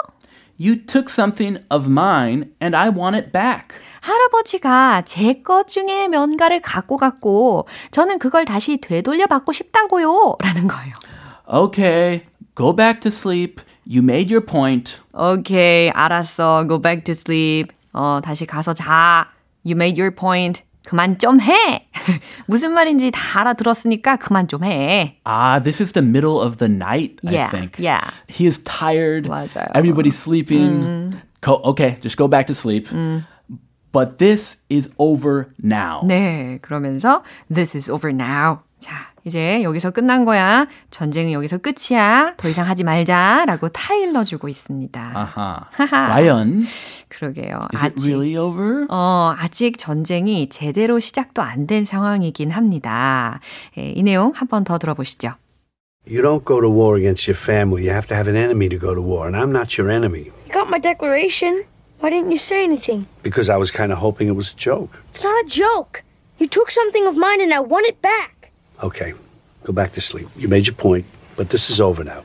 You 0.57 0.75
took 0.75 1.09
something 1.09 1.59
of 1.69 1.89
mine 1.89 2.51
and 2.61 2.75
I 2.75 2.89
want 2.89 3.17
it 3.17 3.31
back. 3.31 3.75
할아버지가 4.04 5.02
제 5.06 5.42
것 5.42 5.66
중에 5.66 6.08
뭔가를 6.08 6.60
갖고 6.60 6.96
갔고 6.98 7.66
저는 7.90 8.18
그걸 8.18 8.44
다시 8.44 8.76
되돌려 8.76 9.26
받고 9.26 9.52
싶다고요. 9.52 10.36
라는 10.40 10.68
거예요. 10.68 10.92
Okay, 11.46 12.22
go 12.54 12.74
back 12.74 13.00
to 13.00 13.08
sleep. 13.08 13.62
You 13.86 14.02
made 14.02 14.32
your 14.32 14.44
point. 14.44 14.98
오케이, 15.14 15.90
알았어. 15.90 16.66
Go 16.68 16.80
back 16.80 17.04
to 17.04 17.12
sleep. 17.12 17.68
어, 17.92 18.20
다시 18.22 18.44
가서 18.46 18.74
자. 18.74 19.28
You 19.64 19.72
made 19.76 19.98
your 20.00 20.14
point. 20.14 20.62
그만 20.86 21.18
좀 21.18 21.40
해. 21.40 21.88
무슨 22.46 22.72
말인지 22.72 23.10
다 23.10 23.40
알아들었으니까 23.40 24.16
그만 24.16 24.48
좀 24.48 24.64
해. 24.64 25.16
Ah, 25.26 25.58
this 25.62 25.82
is 25.82 25.92
the 25.92 26.06
middle 26.06 26.40
of 26.40 26.58
the 26.58 26.70
night, 26.70 27.16
Yeah, 27.22 27.46
I 27.46 27.50
think. 27.50 27.78
yeah. 27.78 28.10
He 28.28 28.46
is 28.46 28.62
tired. 28.64 29.28
맞아요. 29.28 29.72
Everybody's 29.74 30.16
sleeping. 30.18 31.10
Go, 31.40 31.60
okay, 31.64 31.96
just 32.02 32.16
go 32.18 32.28
back 32.28 32.46
to 32.48 32.54
sleep. 32.54 32.88
But 33.94 34.18
this 34.18 34.58
is 34.70 34.90
over 34.98 35.46
now. 35.62 35.98
네, 36.04 36.58
그러면서 36.60 37.22
this 37.48 37.76
is 37.76 37.88
over 37.90 38.12
now. 38.12 38.58
자, 38.80 38.92
이제 39.24 39.62
여기서 39.62 39.92
끝난 39.92 40.24
거야. 40.26 40.66
전쟁은 40.90 41.32
여기서 41.32 41.58
끝이야. 41.58 42.34
더 42.36 42.48
이상 42.48 42.66
하지 42.68 42.82
말자라고 42.84 43.68
타일러 43.68 44.24
주고 44.24 44.48
있습니다. 44.48 45.12
아하. 45.14 45.68
과연 45.78 46.66
그러게요. 47.08 47.60
is 47.72 47.84
it 47.84 47.94
really 48.04 48.36
over? 48.36 48.86
어, 48.90 49.32
아직 49.38 49.78
전쟁이 49.78 50.48
제대로 50.48 50.98
시작도 51.00 51.40
안 51.40 51.66
된 51.66 51.84
상황이긴 51.86 52.50
합니다. 52.50 53.40
예, 53.78 53.90
이 53.90 54.02
내용 54.02 54.32
한 54.34 54.48
번 54.48 54.64
더 54.64 54.76
들어보시죠. 54.78 55.34
You 56.06 56.20
don't 56.20 56.44
go 56.44 56.60
to 56.60 56.68
war 56.68 56.98
against 56.98 57.30
your 57.30 57.40
family. 57.40 57.84
You 57.84 57.92
have 57.94 58.06
to 58.08 58.14
have 58.16 58.28
an 58.28 58.36
enemy 58.36 58.68
to 58.68 58.78
go 58.78 58.92
to 58.94 59.00
war, 59.00 59.24
and 59.26 59.34
I'm 59.34 59.52
not 59.56 59.80
your 59.80 59.90
enemy. 59.90 60.24
You 60.44 60.52
got 60.52 60.68
my 60.68 60.78
declaration. 60.78 61.64
Why 62.00 62.10
didn't 62.10 62.30
you 62.30 62.38
say 62.38 62.64
anything? 62.64 63.06
Because 63.22 63.48
I 63.48 63.56
was 63.56 63.70
kind 63.70 63.92
of 63.92 63.98
hoping 63.98 64.28
it 64.28 64.32
was 64.32 64.52
a 64.52 64.56
joke. 64.56 65.02
It's 65.10 65.24
not 65.24 65.44
a 65.44 65.48
joke. 65.48 66.02
You 66.38 66.46
took 66.48 66.70
something 66.70 67.06
of 67.06 67.16
mine 67.16 67.40
and 67.40 67.54
I 67.54 67.60
want 67.60 67.86
it 67.86 68.02
back. 68.02 68.50
Okay, 68.82 69.14
go 69.62 69.72
back 69.72 69.92
to 69.92 70.00
sleep. 70.00 70.28
You 70.36 70.48
made 70.48 70.66
your 70.66 70.74
point, 70.74 71.06
but 71.36 71.50
this 71.50 71.70
is 71.70 71.80
over 71.80 72.04
now. 72.04 72.22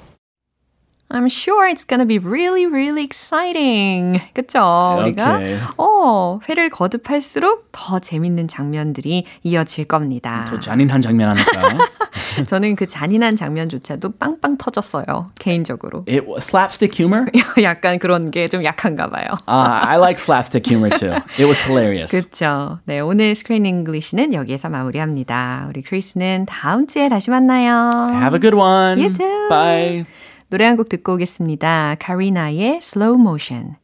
I'm 1.12 1.26
sure 1.28 1.66
it's 1.68 1.84
gonna 1.84 2.06
be 2.06 2.20
really, 2.20 2.68
really 2.68 3.04
exciting. 3.04 4.22
그쵸? 4.36 4.60
우리가, 5.00 5.38
Okay. 5.38 5.58
어, 5.78 6.40
회를 6.48 6.70
거듭할수록 6.70 7.70
더 7.72 7.98
재밌는 7.98 8.48
장면들이 8.48 9.26
이어질 9.42 9.86
겁니다. 9.86 10.46
더 10.48 10.60
잔인한 10.60 11.02
장면 11.02 11.30
하니까. 11.30 11.78
저는 12.46 12.76
그 12.76 12.86
잔인한 12.86 13.36
장면조차도 13.36 14.12
빵빵 14.20 14.58
터졌어요. 14.60 15.32
개인적으로. 15.40 16.06
it 16.08 16.24
slapstick 16.38 16.94
humor. 16.96 17.26
약간 17.64 17.98
그런 17.98 18.30
게 18.30 18.46
좀 18.48 18.64
약한가 18.64 19.10
봐요. 19.10 19.34
Uh, 19.48 19.82
I 19.90 19.98
like 19.98 20.20
slapstick 20.22 20.66
humor 20.70 20.90
too. 20.96 21.14
It 21.40 21.46
was 21.46 21.60
hilarious. 21.62 22.12
그쵸. 22.12 22.80
네, 22.86 23.00
오늘 23.00 23.34
Screen 23.34 23.66
English는 23.66 24.34
여기에서 24.36 24.70
마무리합니다. 24.70 25.66
우리 25.70 25.82
크리스는 25.82 26.46
다음 26.48 26.86
주에 26.86 27.10
다시 27.10 27.32
만나요. 27.32 27.90
Have 28.14 28.36
a 28.36 28.40
good 28.40 28.56
one. 28.56 29.02
You 29.02 29.12
too. 29.14 29.50
Bye. 29.50 30.06
노래 30.50 30.66
한 30.66 30.78
곡 30.78 30.90
듣고 30.90 31.14
오겠습니다. 31.14 31.98
카리나의 32.00 32.80
Slow 32.82 33.20
Motion. 33.22 33.76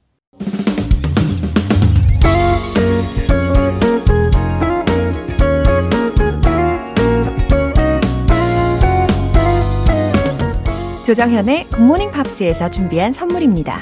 조정현의 11.06 11.68
굿모닝 11.68 12.10
팝스에서 12.12 12.70
준비한 12.70 13.14
선물입니다. 13.14 13.80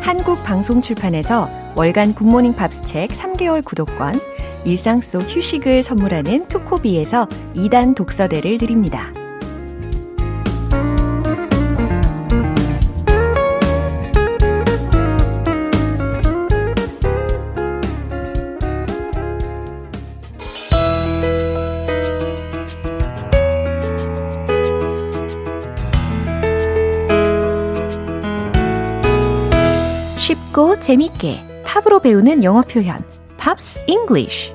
한국 0.00 0.42
방송 0.44 0.80
출판에서 0.80 1.48
월간 1.76 2.14
굿모닝 2.14 2.54
팝스 2.54 2.84
책 2.84 3.10
3개월 3.10 3.62
구독권, 3.62 4.14
일상 4.64 5.02
속 5.02 5.20
휴식을 5.22 5.82
선물하는 5.82 6.48
투코비에서 6.48 7.26
2단 7.54 7.94
독서대를 7.94 8.56
드립니다. 8.56 9.12
재밌게 30.84 31.62
팝으로 31.64 31.98
배우는 31.98 32.44
영어 32.44 32.60
표현 32.60 33.02
Pops 33.38 33.80
English 33.86 34.52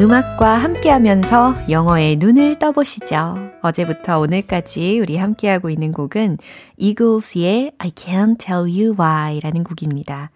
음악과 0.00 0.56
함께하면서 0.56 1.54
영어에 1.68 2.16
눈을 2.16 2.58
떠보시죠. 2.58 3.51
어제부터 3.62 4.18
오늘까지 4.18 4.98
우리 5.00 5.16
함께하고 5.16 5.70
있는 5.70 5.92
곡은 5.92 6.38
Eagles의 6.76 7.72
I 7.78 7.90
Can't 7.90 8.38
Tell 8.38 8.62
You 8.62 8.94
Why 8.98 9.40
라는 9.40 9.64
곡입니다. 9.64 10.30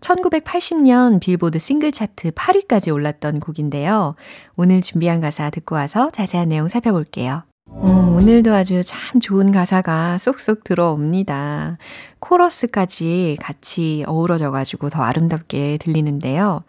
1980년 0.00 1.20
빌보드 1.20 1.58
싱글 1.58 1.90
차트 1.90 2.30
8위까지 2.30 2.94
올랐던 2.94 3.40
곡인데요. 3.40 4.14
오늘 4.56 4.80
준비한 4.80 5.20
가사 5.20 5.50
듣고 5.50 5.74
와서 5.74 6.10
자세한 6.10 6.48
내용 6.48 6.68
살펴볼게요. 6.68 7.42
음, 7.68 8.16
오늘도 8.16 8.54
아주 8.54 8.82
참 8.84 9.20
좋은 9.20 9.52
가사가 9.52 10.18
쏙쏙 10.18 10.64
들어옵니다. 10.64 11.78
코러스까지 12.20 13.36
같이 13.40 14.04
어우러져가지고 14.06 14.88
더 14.90 15.02
아름답게 15.02 15.78
들리는데요. 15.78 16.62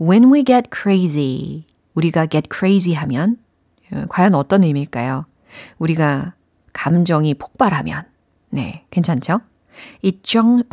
When 0.00 0.32
we 0.32 0.44
get 0.44 0.70
crazy. 0.74 1.64
우리가 1.94 2.26
get 2.26 2.48
crazy 2.52 2.94
하면 2.94 3.36
어, 3.92 4.04
과연 4.08 4.34
어떤 4.34 4.64
의미일까요? 4.64 5.26
우리가 5.78 6.34
감정이 6.72 7.34
폭발하면 7.34 8.04
네, 8.50 8.84
괜찮죠? 8.90 9.40
It 10.04 10.20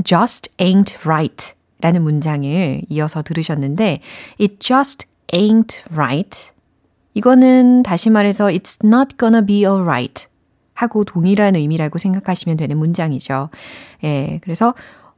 just 0.03 0.51
ain't 0.57 0.97
right 1.05 1.53
라는 1.79 2.03
문장을 2.03 2.81
이어서 2.89 3.21
들으셨는데 3.21 4.01
It 4.39 4.57
just 4.59 5.07
ain't 5.31 5.79
right 5.91 6.51
이거는 7.13 7.83
다시 7.83 8.09
말해서 8.09 8.47
It's 8.47 8.83
not 8.83 9.15
gonna 9.17 9.45
be 9.45 9.65
alright 9.65 10.27
하고 10.73 11.03
동일한 11.03 11.55
의미라고 11.55 11.97
생각하시면 11.97 12.57
되는 12.57 12.77
문장이죠. 12.77 13.49
예, 14.03 14.39
그래서 14.43 14.75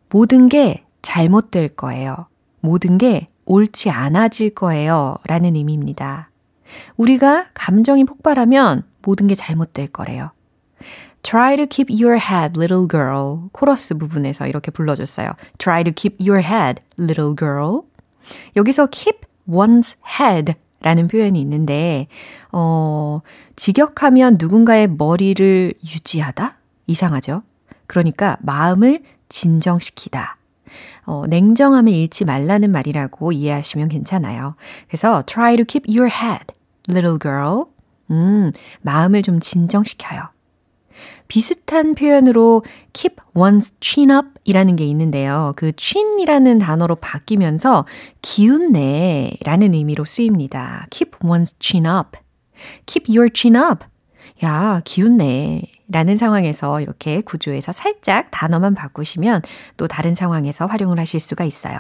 모든 0.09 0.47
게 0.47 0.85
잘못될 1.01 1.75
거예요. 1.75 2.27
모든 2.61 2.97
게 2.97 3.27
옳지 3.45 3.89
않아질 3.89 4.53
거예요. 4.55 5.17
라는 5.25 5.55
의미입니다. 5.55 6.29
우리가 6.97 7.47
감정이 7.53 8.05
폭발하면 8.05 8.83
모든 9.01 9.27
게 9.27 9.35
잘못될 9.35 9.87
거래요. 9.87 10.31
Try 11.21 11.57
to 11.57 11.65
keep 11.65 11.91
your 11.91 12.17
head, 12.17 12.57
little 12.57 12.87
girl. 12.87 13.49
코러스 13.51 13.97
부분에서 13.97 14.47
이렇게 14.47 14.71
불러줬어요. 14.71 15.33
Try 15.57 15.83
to 15.83 15.93
keep 15.93 16.17
your 16.19 16.41
head, 16.41 16.81
little 16.97 17.35
girl. 17.35 17.81
여기서 18.55 18.87
keep 18.91 19.19
one's 19.47 19.97
head 20.19 20.53
라는 20.81 21.07
표현이 21.07 21.39
있는데, 21.41 22.07
어, 22.51 23.19
직역하면 23.57 24.37
누군가의 24.39 24.87
머리를 24.87 25.73
유지하다? 25.83 26.57
이상하죠? 26.87 27.43
그러니까 27.85 28.37
마음을 28.41 29.03
진정시키다. 29.27 30.37
어, 31.05 31.25
냉정함을 31.27 31.91
잃지 31.91 32.23
말라는 32.23 32.71
말이라고 32.71 33.31
이해하시면 33.31 33.89
괜찮아요. 33.89 34.55
그래서 34.87 35.23
try 35.25 35.57
to 35.57 35.65
keep 35.65 35.85
your 35.89 36.09
head, 36.09 36.45
little 36.89 37.17
girl. 37.19 37.65
음, 38.11 38.51
마음을 38.81 39.21
좀 39.21 39.39
진정시켜요. 39.39 40.23
비슷한 41.27 41.93
표현으로 41.95 42.63
keep 42.91 43.17
one's 43.35 43.73
chin 43.79 44.09
up 44.09 44.29
이라는 44.43 44.75
게 44.75 44.85
있는데요. 44.85 45.53
그 45.55 45.71
chin이라는 45.77 46.59
단어로 46.59 46.95
바뀌면서 46.95 47.85
기운내 48.21 49.37
라는 49.45 49.73
의미로 49.73 50.05
쓰입니다. 50.05 50.87
keep 50.89 51.11
one's 51.19 51.55
chin 51.59 51.85
up. 51.85 52.17
keep 52.85 53.15
your 53.15 53.29
chin 53.33 53.55
up. 53.55 53.85
야, 54.43 54.81
기운내 54.83 55.61
라는 55.87 56.17
상황에서 56.17 56.81
이렇게 56.81 57.21
구조에서 57.21 57.71
살짝 57.71 58.29
단어만 58.31 58.73
바꾸시면 58.75 59.41
또 59.77 59.87
다른 59.87 60.15
상황에서 60.15 60.65
활용을 60.65 60.99
하실 60.99 61.19
수가 61.19 61.45
있어요. 61.45 61.79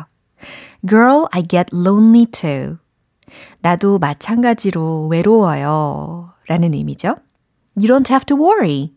Girl, 0.87 1.25
I 1.31 1.43
get 1.47 1.67
lonely 1.73 2.25
too. 2.25 2.77
나도 3.61 3.99
마찬가지로 3.99 5.07
외로워요. 5.07 6.33
라는 6.47 6.73
의미죠. 6.73 7.15
You 7.75 7.87
don't 7.87 8.09
have 8.09 8.25
to 8.25 8.37
worry. 8.37 8.93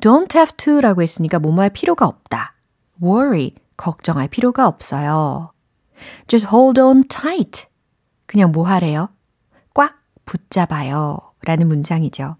don't 0.00 0.34
have 0.34 0.56
to 0.56 0.80
라고 0.80 1.02
했으니까 1.02 1.38
뭐뭐 1.38 1.60
할 1.60 1.70
필요가 1.70 2.06
없다. 2.06 2.54
worry, 3.02 3.52
걱정할 3.76 4.28
필요가 4.28 4.66
없어요. 4.66 5.52
just 6.26 6.46
hold 6.52 6.80
on 6.80 7.04
tight. 7.08 7.66
그냥 8.26 8.52
뭐 8.52 8.66
하래요? 8.66 9.08
꽉 9.74 9.96
붙잡아요. 10.26 11.18
라는 11.42 11.68
문장이죠. 11.68 12.36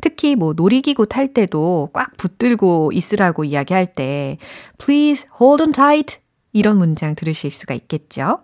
특히 0.00 0.34
뭐 0.34 0.54
놀이기구 0.54 1.06
탈 1.06 1.32
때도 1.32 1.90
꽉 1.92 2.16
붙들고 2.16 2.90
있으라고 2.92 3.44
이야기할 3.44 3.94
때 3.94 4.38
please 4.78 5.28
hold 5.40 5.62
on 5.62 5.72
tight 5.72 6.18
이런 6.52 6.78
문장 6.78 7.14
들으실 7.14 7.50
수가 7.50 7.74
있겠죠. 7.74 8.40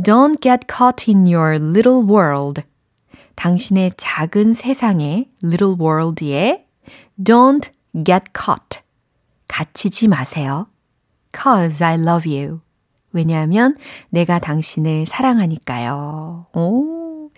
Don't 0.00 0.40
get 0.40 0.66
caught 0.66 1.10
in 1.10 1.26
your 1.26 1.56
little 1.56 2.06
world. 2.06 2.62
당신의 3.34 3.92
작은 3.96 4.54
세상에 4.54 5.30
little 5.42 5.76
world에 5.78 6.66
don't 7.22 7.70
get 8.04 8.24
caught. 8.36 8.80
갇히지 9.48 10.08
마세요. 10.08 10.66
Cause 11.34 11.82
I 11.82 11.94
love 11.94 12.30
you. 12.30 12.60
왜냐하면 13.12 13.76
내가 14.10 14.38
당신을 14.38 15.06
사랑하니까요. 15.06 16.46
오, 16.54 17.30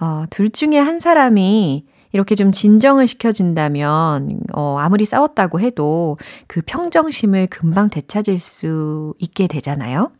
어, 0.00 0.24
둘 0.30 0.50
중에 0.50 0.78
한 0.78 1.00
사람이 1.00 1.86
이렇게 2.14 2.36
좀 2.36 2.52
진정을 2.52 3.08
시켜준다면, 3.08 4.38
어, 4.54 4.76
아무리 4.78 5.04
싸웠다고 5.04 5.58
해도 5.60 6.16
그 6.46 6.62
평정심을 6.64 7.48
금방 7.48 7.90
되찾을 7.90 8.38
수 8.38 9.14
있게 9.18 9.48
되잖아요. 9.48 10.12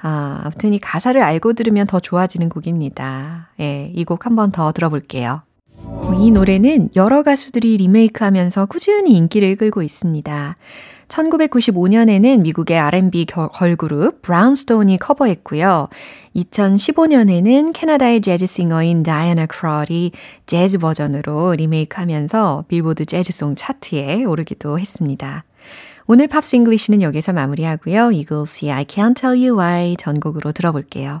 아, 0.00 0.42
아무튼 0.44 0.74
이 0.74 0.78
가사를 0.78 1.20
알고 1.20 1.54
들으면 1.54 1.86
더 1.86 1.98
좋아지는 2.00 2.50
곡입니다. 2.50 3.48
예, 3.60 3.90
이 3.96 4.04
곡 4.04 4.26
한 4.26 4.36
번 4.36 4.52
더 4.52 4.72
들어볼게요. 4.72 5.40
이 6.20 6.30
노래는 6.30 6.90
여러 6.96 7.22
가수들이 7.22 7.78
리메이크 7.78 8.22
하면서 8.24 8.66
꾸준히 8.66 9.16
인기를 9.16 9.56
끌고 9.56 9.82
있습니다. 9.82 10.56
1995년에는 11.08 12.40
미국의 12.40 12.78
R&B 12.78 13.26
걸그룹 13.26 14.22
브라운스톤이 14.22 14.98
커버했고요. 14.98 15.88
2015년에는 16.36 17.72
캐나다의 17.72 18.20
재즈 18.20 18.46
싱어인 18.46 19.02
다이애나 19.02 19.46
크롤이 19.46 20.12
재즈 20.46 20.78
버전으로 20.78 21.54
리메이크하면서 21.54 22.66
빌보드 22.68 23.04
재즈송 23.06 23.56
차트에 23.56 24.24
오르기도 24.24 24.78
했습니다. 24.78 25.44
오늘 26.06 26.26
Pops 26.26 26.56
English는 26.56 27.02
여기서 27.02 27.32
마무리하고요. 27.32 28.12
이글스의 28.12 28.72
I 28.72 28.84
Can't 28.84 29.16
Tell 29.16 29.36
You 29.36 29.58
Why 29.58 29.96
전곡으로 29.98 30.52
들어볼게요. 30.52 31.20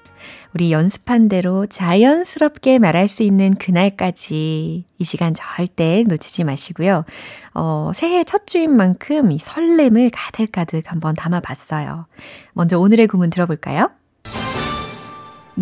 우리 0.53 0.71
연습한 0.71 1.29
대로 1.29 1.65
자연스럽게 1.65 2.79
말할 2.79 3.07
수 3.07 3.23
있는 3.23 3.53
그날까지 3.53 4.85
이 4.97 5.03
시간 5.03 5.33
절대 5.33 6.03
놓치지 6.07 6.43
마시고요. 6.43 7.05
어, 7.53 7.91
새해 7.95 8.23
첫 8.23 8.47
주인 8.47 8.75
만큼 8.75 9.31
이 9.31 9.39
설렘을 9.39 10.09
가득가득 10.13 10.91
한번 10.91 11.15
담아봤어요. 11.15 12.05
먼저 12.53 12.77
오늘의 12.79 13.07
구문 13.07 13.29
들어볼까요? 13.29 13.91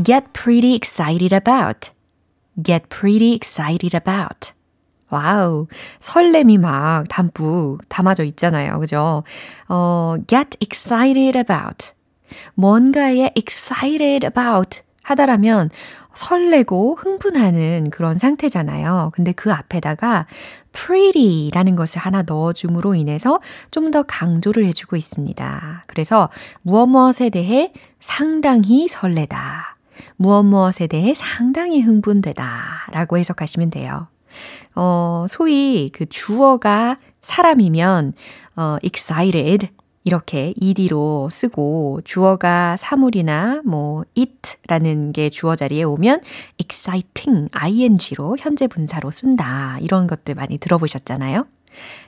get 0.04 0.28
pretty 0.34 0.76
excited 0.76 1.36
about. 1.36 1.92
get 2.64 2.88
pretty 2.90 3.34
excited 3.34 3.96
about. 3.96 4.54
와우, 5.12 5.68
설렘이 6.00 6.58
막 6.60 7.06
담뿍 7.10 7.80
담아져 7.90 8.24
있잖아요. 8.26 8.80
그죠? 8.80 9.24
어, 9.68 10.16
get 10.28 10.58
excited 10.62 11.38
about. 11.38 11.94
뭔가에 12.56 13.32
excited 13.36 14.26
about 14.26 14.82
하다라면 15.04 15.70
설레고 16.14 16.96
흥분하는 17.00 17.90
그런 17.92 18.20
상태잖아요. 18.20 19.12
근데 19.14 19.32
그 19.32 19.54
앞에다가 19.54 20.26
pretty라는 20.74 21.76
것을 21.76 22.00
하나 22.02 22.24
넣어줌으로 22.24 22.96
인해서 22.96 23.40
좀 23.72 23.90
더 23.92 24.04
강조를 24.04 24.66
해주고 24.66 24.98
있습니다. 24.98 25.84
그래서 25.88 26.30
무엇 26.62 26.86
무엇에 26.88 27.30
대해 27.30 27.74
상당히 28.00 28.88
설레다. 28.88 29.78
무엇 30.18 30.44
무엇에 30.44 30.88
대해 30.88 31.14
상당히 31.16 31.82
흥분되다. 31.82 32.88
라고 32.92 33.18
해석하시면 33.18 33.70
돼요. 33.72 34.08
어, 34.76 35.26
소위 35.28 35.90
그 35.94 36.06
주어가 36.06 36.98
사람이면, 37.22 38.14
어, 38.56 38.78
excited 38.84 39.70
이렇게 40.10 40.56
ed로 40.60 41.30
쓰고 41.32 42.02
주어가 42.04 42.78
사물이나 42.78 43.62
뭐 43.64 44.04
it라는 44.18 45.12
게 45.12 45.30
주어 45.30 45.56
자리에 45.56 45.84
오면 45.84 46.22
exciting 46.58 47.50
ing로 47.54 48.36
현재 48.40 48.66
분사로 48.66 49.12
쓴다. 49.12 49.78
이런 49.82 50.08
것들 50.08 50.34
많이 50.34 50.58
들어보셨잖아요. 50.58 51.46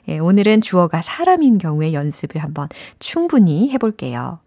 예, 0.08 0.18
오늘은 0.18 0.62
주어가 0.62 1.00
사람인 1.00 1.58
경우의 1.58 1.94
연습을 1.94 2.42
한번 2.42 2.68
충분히 2.98 3.70
해볼게요. 3.70 4.40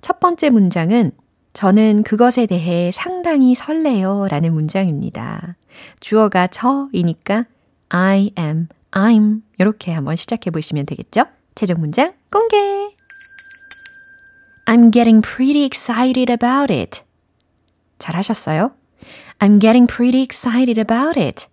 첫 0.00 0.20
번째 0.20 0.50
문장은 0.50 1.10
저는 1.54 2.04
그것에 2.04 2.46
대해 2.46 2.92
상당히 2.92 3.56
설레요 3.56 4.28
라는 4.30 4.54
문장입니다. 4.54 5.56
주어가 5.98 6.46
저이니까 6.46 7.46
I 7.88 8.30
am, 8.38 8.68
I'm 8.92 9.42
이렇게 9.58 9.90
한번 9.90 10.14
시작해 10.14 10.52
보시면 10.52 10.86
되겠죠? 10.86 11.24
최종 11.56 11.80
문장 11.80 12.12
공개! 12.30 12.81
I'm 14.66 14.90
getting 14.90 15.22
pretty 15.22 15.64
excited 15.64 16.30
about 16.32 16.72
it. 16.72 17.02
잘 17.98 18.16
하셨어요? 18.16 18.72
I'm 19.38 19.60
getting 19.60 19.86
pretty 19.86 20.22
excited 20.22 20.80
about 20.80 21.18
it. 21.18 21.46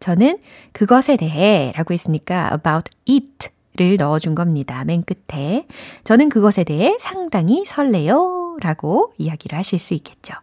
저는 0.00 0.38
그것에 0.72 1.16
대해 1.16 1.72
라고 1.76 1.92
했으니까 1.94 2.50
about 2.52 2.90
it 3.08 3.48
를 3.78 3.96
넣어준 3.96 4.34
겁니다. 4.34 4.84
맨 4.84 5.04
끝에. 5.04 5.66
저는 6.02 6.30
그것에 6.30 6.64
대해 6.64 6.96
상당히 6.98 7.64
설레요 7.64 8.56
라고 8.60 9.12
이야기를 9.18 9.56
하실 9.56 9.78
수 9.78 9.94
있겠죠. 9.94 10.34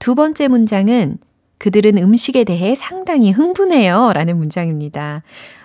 두 0.00 0.16
번째 0.16 0.48
문장은 0.48 1.18
그들은 1.58 1.98
음식에 1.98 2.42
대해 2.42 2.74
상당히 2.74 3.30
흥분해요 3.30 4.12
라는 4.12 4.38
문장입니다. 4.38 5.22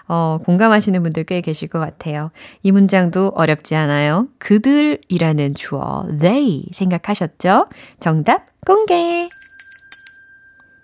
어, 0.08 0.40
공감하시는 0.46 1.02
분들 1.02 1.24
꽤 1.24 1.42
계실 1.42 1.68
것 1.68 1.80
같아요. 1.80 2.32
이 2.62 2.72
문장도 2.72 3.34
어렵지 3.36 3.76
않아요. 3.76 4.28
그들이라는 4.40 5.54
주어, 5.56 6.06
they 6.20 6.66
생각하셨죠? 6.74 7.68
정답 8.00 8.46
공개! 8.66 9.30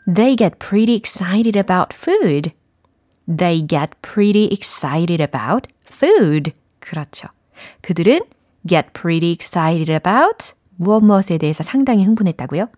They 0.05 0.35
get 0.35 0.57
pretty 0.57 0.95
excited 0.95 1.57
about 1.57 1.95
food. 1.95 2.51
They 3.27 3.65
get 3.67 3.91
pretty 4.01 4.45
excited 4.51 5.21
about 5.21 5.67
food. 5.91 6.53
그렇죠. 6.79 7.27
그들은 7.81 8.21
get 8.67 8.89
pretty 8.93 9.31
excited 9.31 9.91
about 9.91 10.53
무엇 10.77 11.03
무엇에 11.03 11.37
대해서 11.37 11.63
상당히 11.63 12.05
흥분했다고요? 12.05 12.69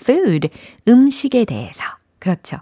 food, 0.00 0.48
음식에 0.88 1.44
대해서. 1.44 1.84
그렇죠. 2.18 2.58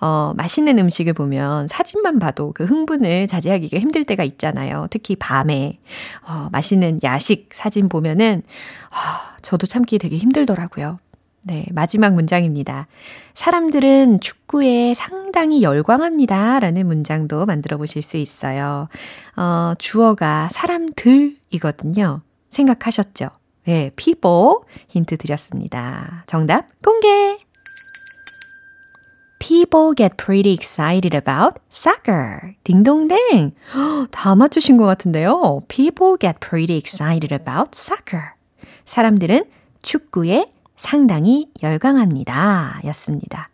어, 0.00 0.32
맛있는 0.36 0.78
음식을 0.78 1.12
보면 1.12 1.68
사진만 1.68 2.18
봐도 2.18 2.52
그 2.54 2.64
흥분을 2.64 3.26
자제하기가 3.26 3.78
힘들 3.78 4.04
때가 4.04 4.24
있잖아요. 4.24 4.86
특히 4.90 5.16
밤에. 5.16 5.78
어, 6.26 6.48
맛있는 6.52 7.00
야식 7.02 7.50
사진 7.52 7.88
보면은, 7.88 8.42
어, 8.90 9.38
저도 9.42 9.66
참기 9.66 9.98
되게 9.98 10.18
힘들더라고요. 10.18 10.98
네, 11.42 11.66
마지막 11.72 12.14
문장입니다. 12.14 12.88
사람들은 13.34 14.20
축구에 14.20 14.92
상당히 14.94 15.62
열광합니다. 15.62 16.58
라는 16.58 16.86
문장도 16.86 17.46
만들어 17.46 17.78
보실 17.78 18.02
수 18.02 18.16
있어요. 18.16 18.88
어, 19.36 19.72
주어가 19.78 20.48
사람들이거든요. 20.52 22.20
생각하셨죠? 22.50 23.30
네, 23.64 23.90
people 23.96 24.56
힌트 24.88 25.16
드렸습니다. 25.16 26.24
정답 26.26 26.66
공개! 26.82 27.47
People 29.68 29.92
get 29.94 30.16
pretty 30.16 30.54
excited 30.54 31.14
about 31.14 31.60
soccer. 31.70 32.54
딩동댕. 32.64 33.52
다 34.10 34.34
맞추신 34.34 34.78
것 34.78 34.86
같은데요. 34.86 35.62
People 35.68 36.16
get 36.18 36.40
pretty 36.40 36.78
excited 36.78 37.34
about 37.34 37.72
soccer. 37.74 38.30
사람들은 38.86 39.44
축구에 39.82 40.50
상당히 40.74 41.48
열광합니다. 41.62 42.80
였습니다. 42.86 43.50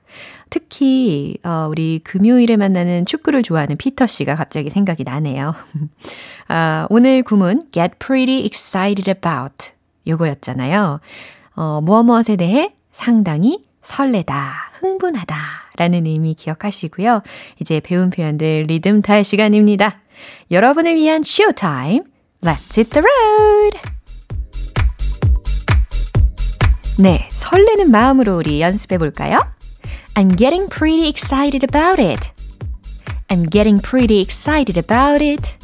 특히 0.50 1.36
어, 1.42 1.66
우리 1.68 1.98
금요일에 2.04 2.56
만나는 2.56 3.06
축구를 3.06 3.42
좋아하는 3.42 3.76
피터 3.76 4.06
씨가 4.06 4.36
갑자기 4.36 4.70
생각이 4.70 5.02
나네요. 5.02 5.52
아, 6.46 6.86
오늘 6.90 7.24
구문 7.24 7.60
get 7.72 7.94
pretty 7.98 8.44
excited 8.44 9.10
about 9.10 9.72
요거였잖아요. 10.06 11.00
어, 11.56 11.80
무엇 11.82 12.04
무엇에 12.04 12.36
대해 12.36 12.72
상당히 12.92 13.64
설레다, 13.82 14.70
흥분하다 14.78 15.63
라는 15.76 16.06
의미 16.06 16.34
기억하시고요. 16.34 17.22
이제 17.60 17.80
배운 17.80 18.10
표현들 18.10 18.64
리듬 18.68 19.02
탈 19.02 19.24
시간입니다. 19.24 20.00
여러분을 20.50 20.94
위한 20.94 21.22
쇼타임. 21.24 22.04
Let's 22.42 22.76
hit 22.76 22.90
the 22.90 23.02
road! 23.02 23.78
네, 26.98 27.28
설레는 27.32 27.90
마음으로 27.90 28.36
우리 28.36 28.60
연습해 28.60 28.98
볼까요? 28.98 29.40
I'm 30.14 30.36
getting 30.38 30.68
pretty 30.68 31.08
excited 31.08 31.66
about 31.68 32.00
it. 32.00 32.30
I'm 33.28 33.50
getting 33.50 33.82
pretty 33.82 34.20
excited 34.20 34.78
about 34.78 35.24
it. 35.24 35.56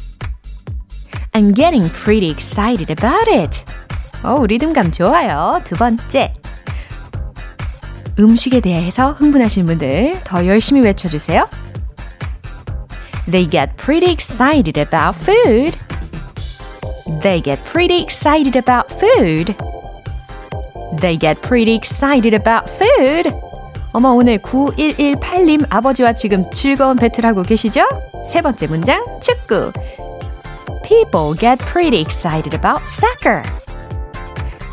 I'm 1.31 1.53
getting 1.53 1.89
pretty 1.89 2.29
excited 2.29 2.91
about 2.91 3.31
it. 3.31 3.63
어, 4.23 4.45
리듬감 4.45 4.91
좋아요. 4.91 5.61
두 5.63 5.75
번째. 5.75 6.33
음식에 8.21 8.59
대해서 8.59 9.13
흥분하신 9.13 9.65
분들 9.65 10.21
더 10.23 10.45
열심히 10.45 10.81
외쳐주세요. 10.81 11.49
They 13.29 13.49
get 13.49 13.75
pretty 13.77 14.11
excited 14.11 14.79
about 14.79 15.17
food. 15.19 15.75
They 17.21 17.41
get 17.41 17.63
pretty 17.63 18.01
excited 18.01 18.55
about 18.55 18.93
food. 18.93 19.55
They 20.99 21.17
get 21.17 21.41
pretty 21.41 21.73
excited 21.73 22.35
about 22.35 22.69
food. 22.69 23.33
어머, 23.93 24.11
오늘 24.11 24.37
9118님 24.37 25.65
아버지와 25.69 26.13
지금 26.13 26.49
즐거운 26.51 26.97
배틀하고 26.97 27.43
계시죠? 27.43 27.87
세 28.27 28.41
번째 28.41 28.67
문장, 28.67 29.03
축구. 29.19 29.71
People 30.83 31.35
get 31.37 31.63
pretty 31.65 31.99
excited 31.99 32.53
about 32.55 32.83
soccer. 32.85 33.43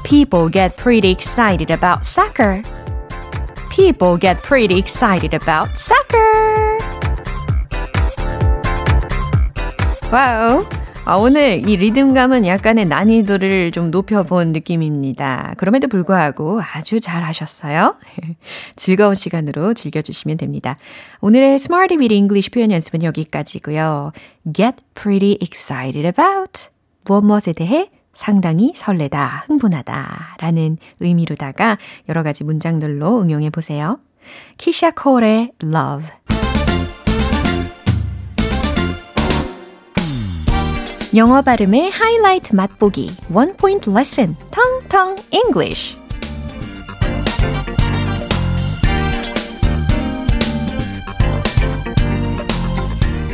People 0.05 0.51
get 0.51 0.77
pretty 0.77 1.11
excited 1.11 1.73
about 1.73 2.05
soccer. 2.05 2.63
People 3.79 4.19
get 4.19 4.43
pretty 4.43 4.77
excited 4.77 5.37
about 5.37 5.71
soccer. 5.77 6.79
Wow. 10.13 10.65
아, 11.05 11.15
오늘 11.15 11.67
이 11.67 11.77
리듬감은 11.77 12.45
약간의 12.45 12.87
난이도를 12.87 13.71
좀 13.71 13.93
높여본 13.93 14.51
느낌입니다. 14.51 15.55
그럼에도 15.59 15.87
불구하고 15.87 16.61
아주 16.61 17.01
잘 17.01 17.23
하셨어요. 17.23 17.95
즐거운 18.75 19.15
시간으로 19.15 19.75
즐겨주시면 19.75 20.39
됩니다. 20.39 20.77
오늘의 21.21 21.55
Smarty 21.55 21.99
with 21.99 22.13
English 22.13 22.51
표현 22.51 22.73
연습은 22.73 23.05
여기까지고요. 23.05 24.11
Get 24.53 24.79
pretty 24.95 25.39
excited 25.41 26.05
about 26.05 26.71
무엇 27.05 27.23
무엇에 27.23 27.53
대해 27.53 27.91
상당히 28.19 28.73
설레다, 28.75 29.45
흥분하다 29.47 30.37
라는 30.41 30.77
의미로다가 30.99 31.79
여러 32.09 32.25
가지 32.25 32.43
문장들로 32.43 33.23
응용해 33.23 33.51
보세요. 33.51 34.01
키샤 34.57 34.91
콜의 34.91 35.53
Love 35.63 36.09
영어 41.15 41.43
발음의 41.43 41.93
하이라이트 41.93 42.57
맛보기 42.57 43.13
One 43.33 43.53
Point 43.53 43.89
Lesson 43.89 44.35
텅텅 44.51 45.17
English 45.31 45.97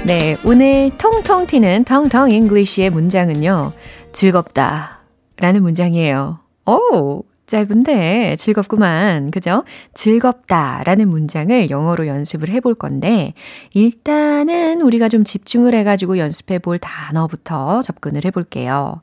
네, 0.04 0.36
오늘 0.44 0.90
통통 0.98 1.46
튀는 1.46 1.84
텅텅 1.84 2.30
English의 2.30 2.90
문장은요. 2.90 3.72
즐겁다 4.14 5.00
라는 5.36 5.62
문장이에요. 5.62 6.38
오, 6.66 7.24
짧은데 7.46 8.36
즐겁구만. 8.38 9.30
그죠? 9.32 9.64
즐겁다 9.92 10.82
라는 10.84 11.08
문장을 11.10 11.68
영어로 11.68 12.06
연습을 12.06 12.48
해볼 12.48 12.76
건데, 12.76 13.34
일단은 13.74 14.80
우리가 14.80 15.08
좀 15.08 15.24
집중을 15.24 15.74
해가지고 15.74 16.18
연습해 16.18 16.60
볼 16.60 16.78
단어부터 16.78 17.82
접근을 17.82 18.24
해볼게요. 18.24 19.02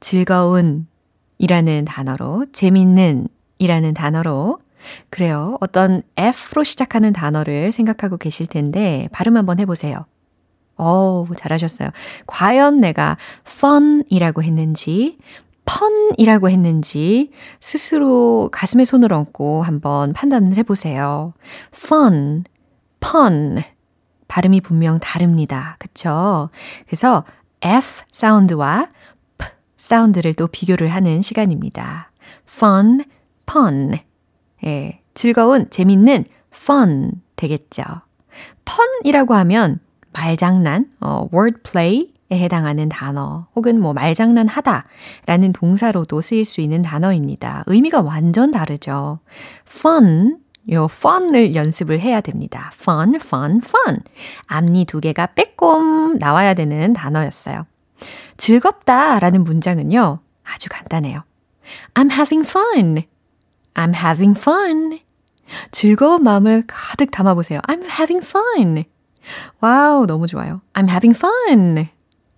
즐거운 0.00 0.86
이라는 1.38 1.84
단어로, 1.84 2.46
재밌는 2.52 3.28
이라는 3.58 3.94
단어로, 3.94 4.58
그래요. 5.10 5.58
어떤 5.60 6.02
F로 6.16 6.64
시작하는 6.64 7.12
단어를 7.12 7.72
생각하고 7.72 8.16
계실 8.16 8.46
텐데, 8.46 9.08
발음 9.12 9.36
한번 9.36 9.60
해보세요. 9.60 10.06
오, 10.78 11.26
잘하셨어요. 11.36 11.90
과연 12.26 12.80
내가 12.80 13.16
fun이라고 13.46 14.42
했는지, 14.42 15.18
펀이라고 15.66 16.48
했는지 16.48 17.30
스스로 17.60 18.48
가슴에 18.52 18.84
손을 18.84 19.12
얹고 19.12 19.62
한번 19.62 20.12
판단을 20.12 20.56
해보세요. 20.58 21.32
fun, 21.74 22.44
pun. 23.00 23.62
발음이 24.28 24.60
분명 24.60 24.98
다릅니다. 24.98 25.76
그쵸? 25.78 26.50
그래서 26.86 27.24
F 27.62 28.02
사운드와 28.12 28.88
P 29.38 29.46
사운드를 29.76 30.34
또 30.34 30.46
비교를 30.46 30.88
하는 30.88 31.22
시간입니다. 31.22 32.10
fun, 32.48 33.04
pun. 33.46 33.98
예, 34.64 35.00
즐거운, 35.14 35.70
재밌는 35.70 36.24
fun 36.52 37.12
되겠죠. 37.36 37.82
pun이라고 38.64 39.34
하면 39.34 39.80
말장난, 40.16 40.86
어, 41.00 41.28
wordplay에 41.32 42.08
해당하는 42.32 42.88
단어 42.88 43.46
혹은 43.54 43.80
뭐 43.80 43.92
말장난 43.92 44.48
하다 44.48 44.86
라는 45.26 45.52
동사로도 45.52 46.20
쓰일 46.22 46.44
수 46.44 46.60
있는 46.60 46.82
단어입니다. 46.82 47.64
의미가 47.66 48.00
완전 48.00 48.50
다르죠. 48.50 49.20
fun 49.68 50.38
요 50.72 50.88
fun을 50.90 51.54
연습을 51.54 52.00
해야 52.00 52.20
됩니다. 52.20 52.72
fun, 52.74 53.14
fun, 53.16 53.60
fun. 53.62 54.00
앞니 54.46 54.86
두 54.86 55.00
개가 55.00 55.26
빼꼼 55.34 56.18
나와야 56.18 56.54
되는 56.54 56.92
단어였어요. 56.92 57.66
즐겁다 58.36 59.18
라는 59.18 59.44
문장은요, 59.44 60.18
아주 60.44 60.68
간단해요. 60.68 61.22
I'm 61.94 62.10
having 62.10 62.48
fun. 62.48 63.02
I'm 63.74 63.94
having 63.94 64.38
fun. 64.38 65.00
즐거운 65.70 66.24
마음을 66.24 66.64
가득 66.66 67.10
담아 67.12 67.34
보세요. 67.34 67.60
I'm 67.68 67.84
having 67.84 68.26
fun. 68.26 68.84
Wow, 69.60 70.06
너무 70.06 70.26
좋아요. 70.26 70.60
I'm 70.74 70.88
having 70.88 71.16
fun. 71.16 71.88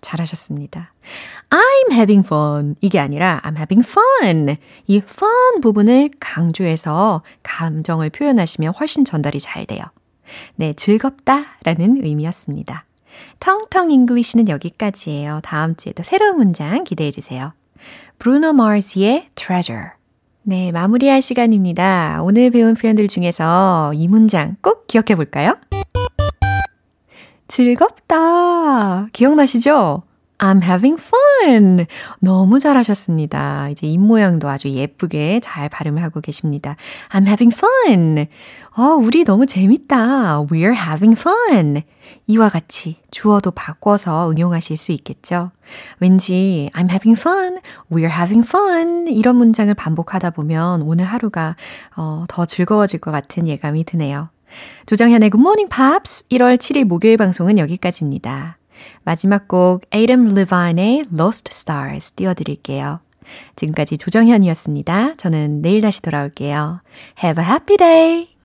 잘하셨습니다. 0.01 0.93
I'm 1.49 1.91
having 1.91 2.25
fun. 2.25 2.75
이게 2.81 2.99
아니라 2.99 3.41
I'm 3.43 3.57
having 3.57 3.87
fun. 3.87 4.57
이 4.87 4.97
fun 4.97 5.61
부분을 5.61 6.09
강조해서 6.19 7.23
감정을 7.43 8.09
표현하시면 8.09 8.73
훨씬 8.79 9.05
전달이 9.05 9.39
잘 9.39 9.65
돼요. 9.65 9.83
네, 10.55 10.73
즐겁다 10.73 11.57
라는 11.63 12.03
의미였습니다. 12.03 12.85
텅텅 13.39 13.89
English는 13.89 14.49
여기까지예요. 14.49 15.41
다음 15.43 15.75
주에도 15.75 16.03
새로운 16.03 16.37
문장 16.37 16.83
기대해 16.83 17.11
주세요. 17.11 17.53
브루노 18.19 18.53
마르스의 18.53 19.29
Treasure. 19.35 19.89
네, 20.43 20.71
마무리할 20.71 21.21
시간입니다. 21.21 22.19
오늘 22.23 22.49
배운 22.49 22.73
표현들 22.73 23.07
중에서 23.07 23.93
이 23.93 24.07
문장 24.07 24.55
꼭 24.61 24.87
기억해 24.87 25.15
볼까요? 25.15 25.55
즐겁다. 27.59 29.07
기억나시죠? 29.11 30.03
I'm 30.37 30.63
having 30.63 30.97
fun. 30.97 31.85
너무 32.21 32.57
잘하셨습니다. 32.57 33.67
이제 33.67 33.85
입모양도 33.85 34.47
아주 34.47 34.69
예쁘게 34.69 35.41
잘 35.43 35.67
발음을 35.67 36.01
하고 36.01 36.21
계십니다. 36.21 36.77
I'm 37.09 37.27
having 37.27 37.53
fun. 37.53 38.27
어, 38.77 38.95
우리 38.95 39.25
너무 39.25 39.45
재밌다. 39.45 40.45
We're 40.45 40.73
having 40.73 41.19
fun. 41.19 41.81
이와 42.27 42.47
같이 42.47 42.95
주어도 43.11 43.51
바꿔서 43.51 44.31
응용하실 44.31 44.77
수 44.77 44.93
있겠죠. 44.93 45.51
왠지 45.99 46.71
I'm 46.73 46.89
having 46.89 47.19
fun, 47.19 47.59
we're 47.91 48.09
having 48.09 48.47
fun 48.47 49.07
이런 49.07 49.35
문장을 49.35 49.73
반복하다 49.73 50.29
보면 50.29 50.83
오늘 50.83 51.03
하루가 51.03 51.57
어, 51.97 52.23
더 52.29 52.45
즐거워질 52.45 53.01
것 53.01 53.11
같은 53.11 53.49
예감이 53.49 53.83
드네요. 53.83 54.29
조정현의 54.85 55.29
Good 55.29 55.41
Morning 55.41 55.69
Pops 55.69 56.25
1월 56.29 56.57
7일 56.57 56.85
목요일 56.85 57.17
방송은 57.17 57.57
여기까지입니다. 57.57 58.57
마지막 59.03 59.47
곡 59.47 59.81
Adam 59.93 60.27
Levine의 60.29 61.05
Lost 61.13 61.49
Stars 61.51 62.11
띄워드릴게요. 62.11 62.99
지금까지 63.55 63.97
조정현이었습니다. 63.97 65.15
저는 65.17 65.61
내일 65.61 65.81
다시 65.81 66.01
돌아올게요. 66.01 66.81
Have 67.23 67.43
a 67.43 67.49
happy 67.49 67.77
day! 67.77 68.29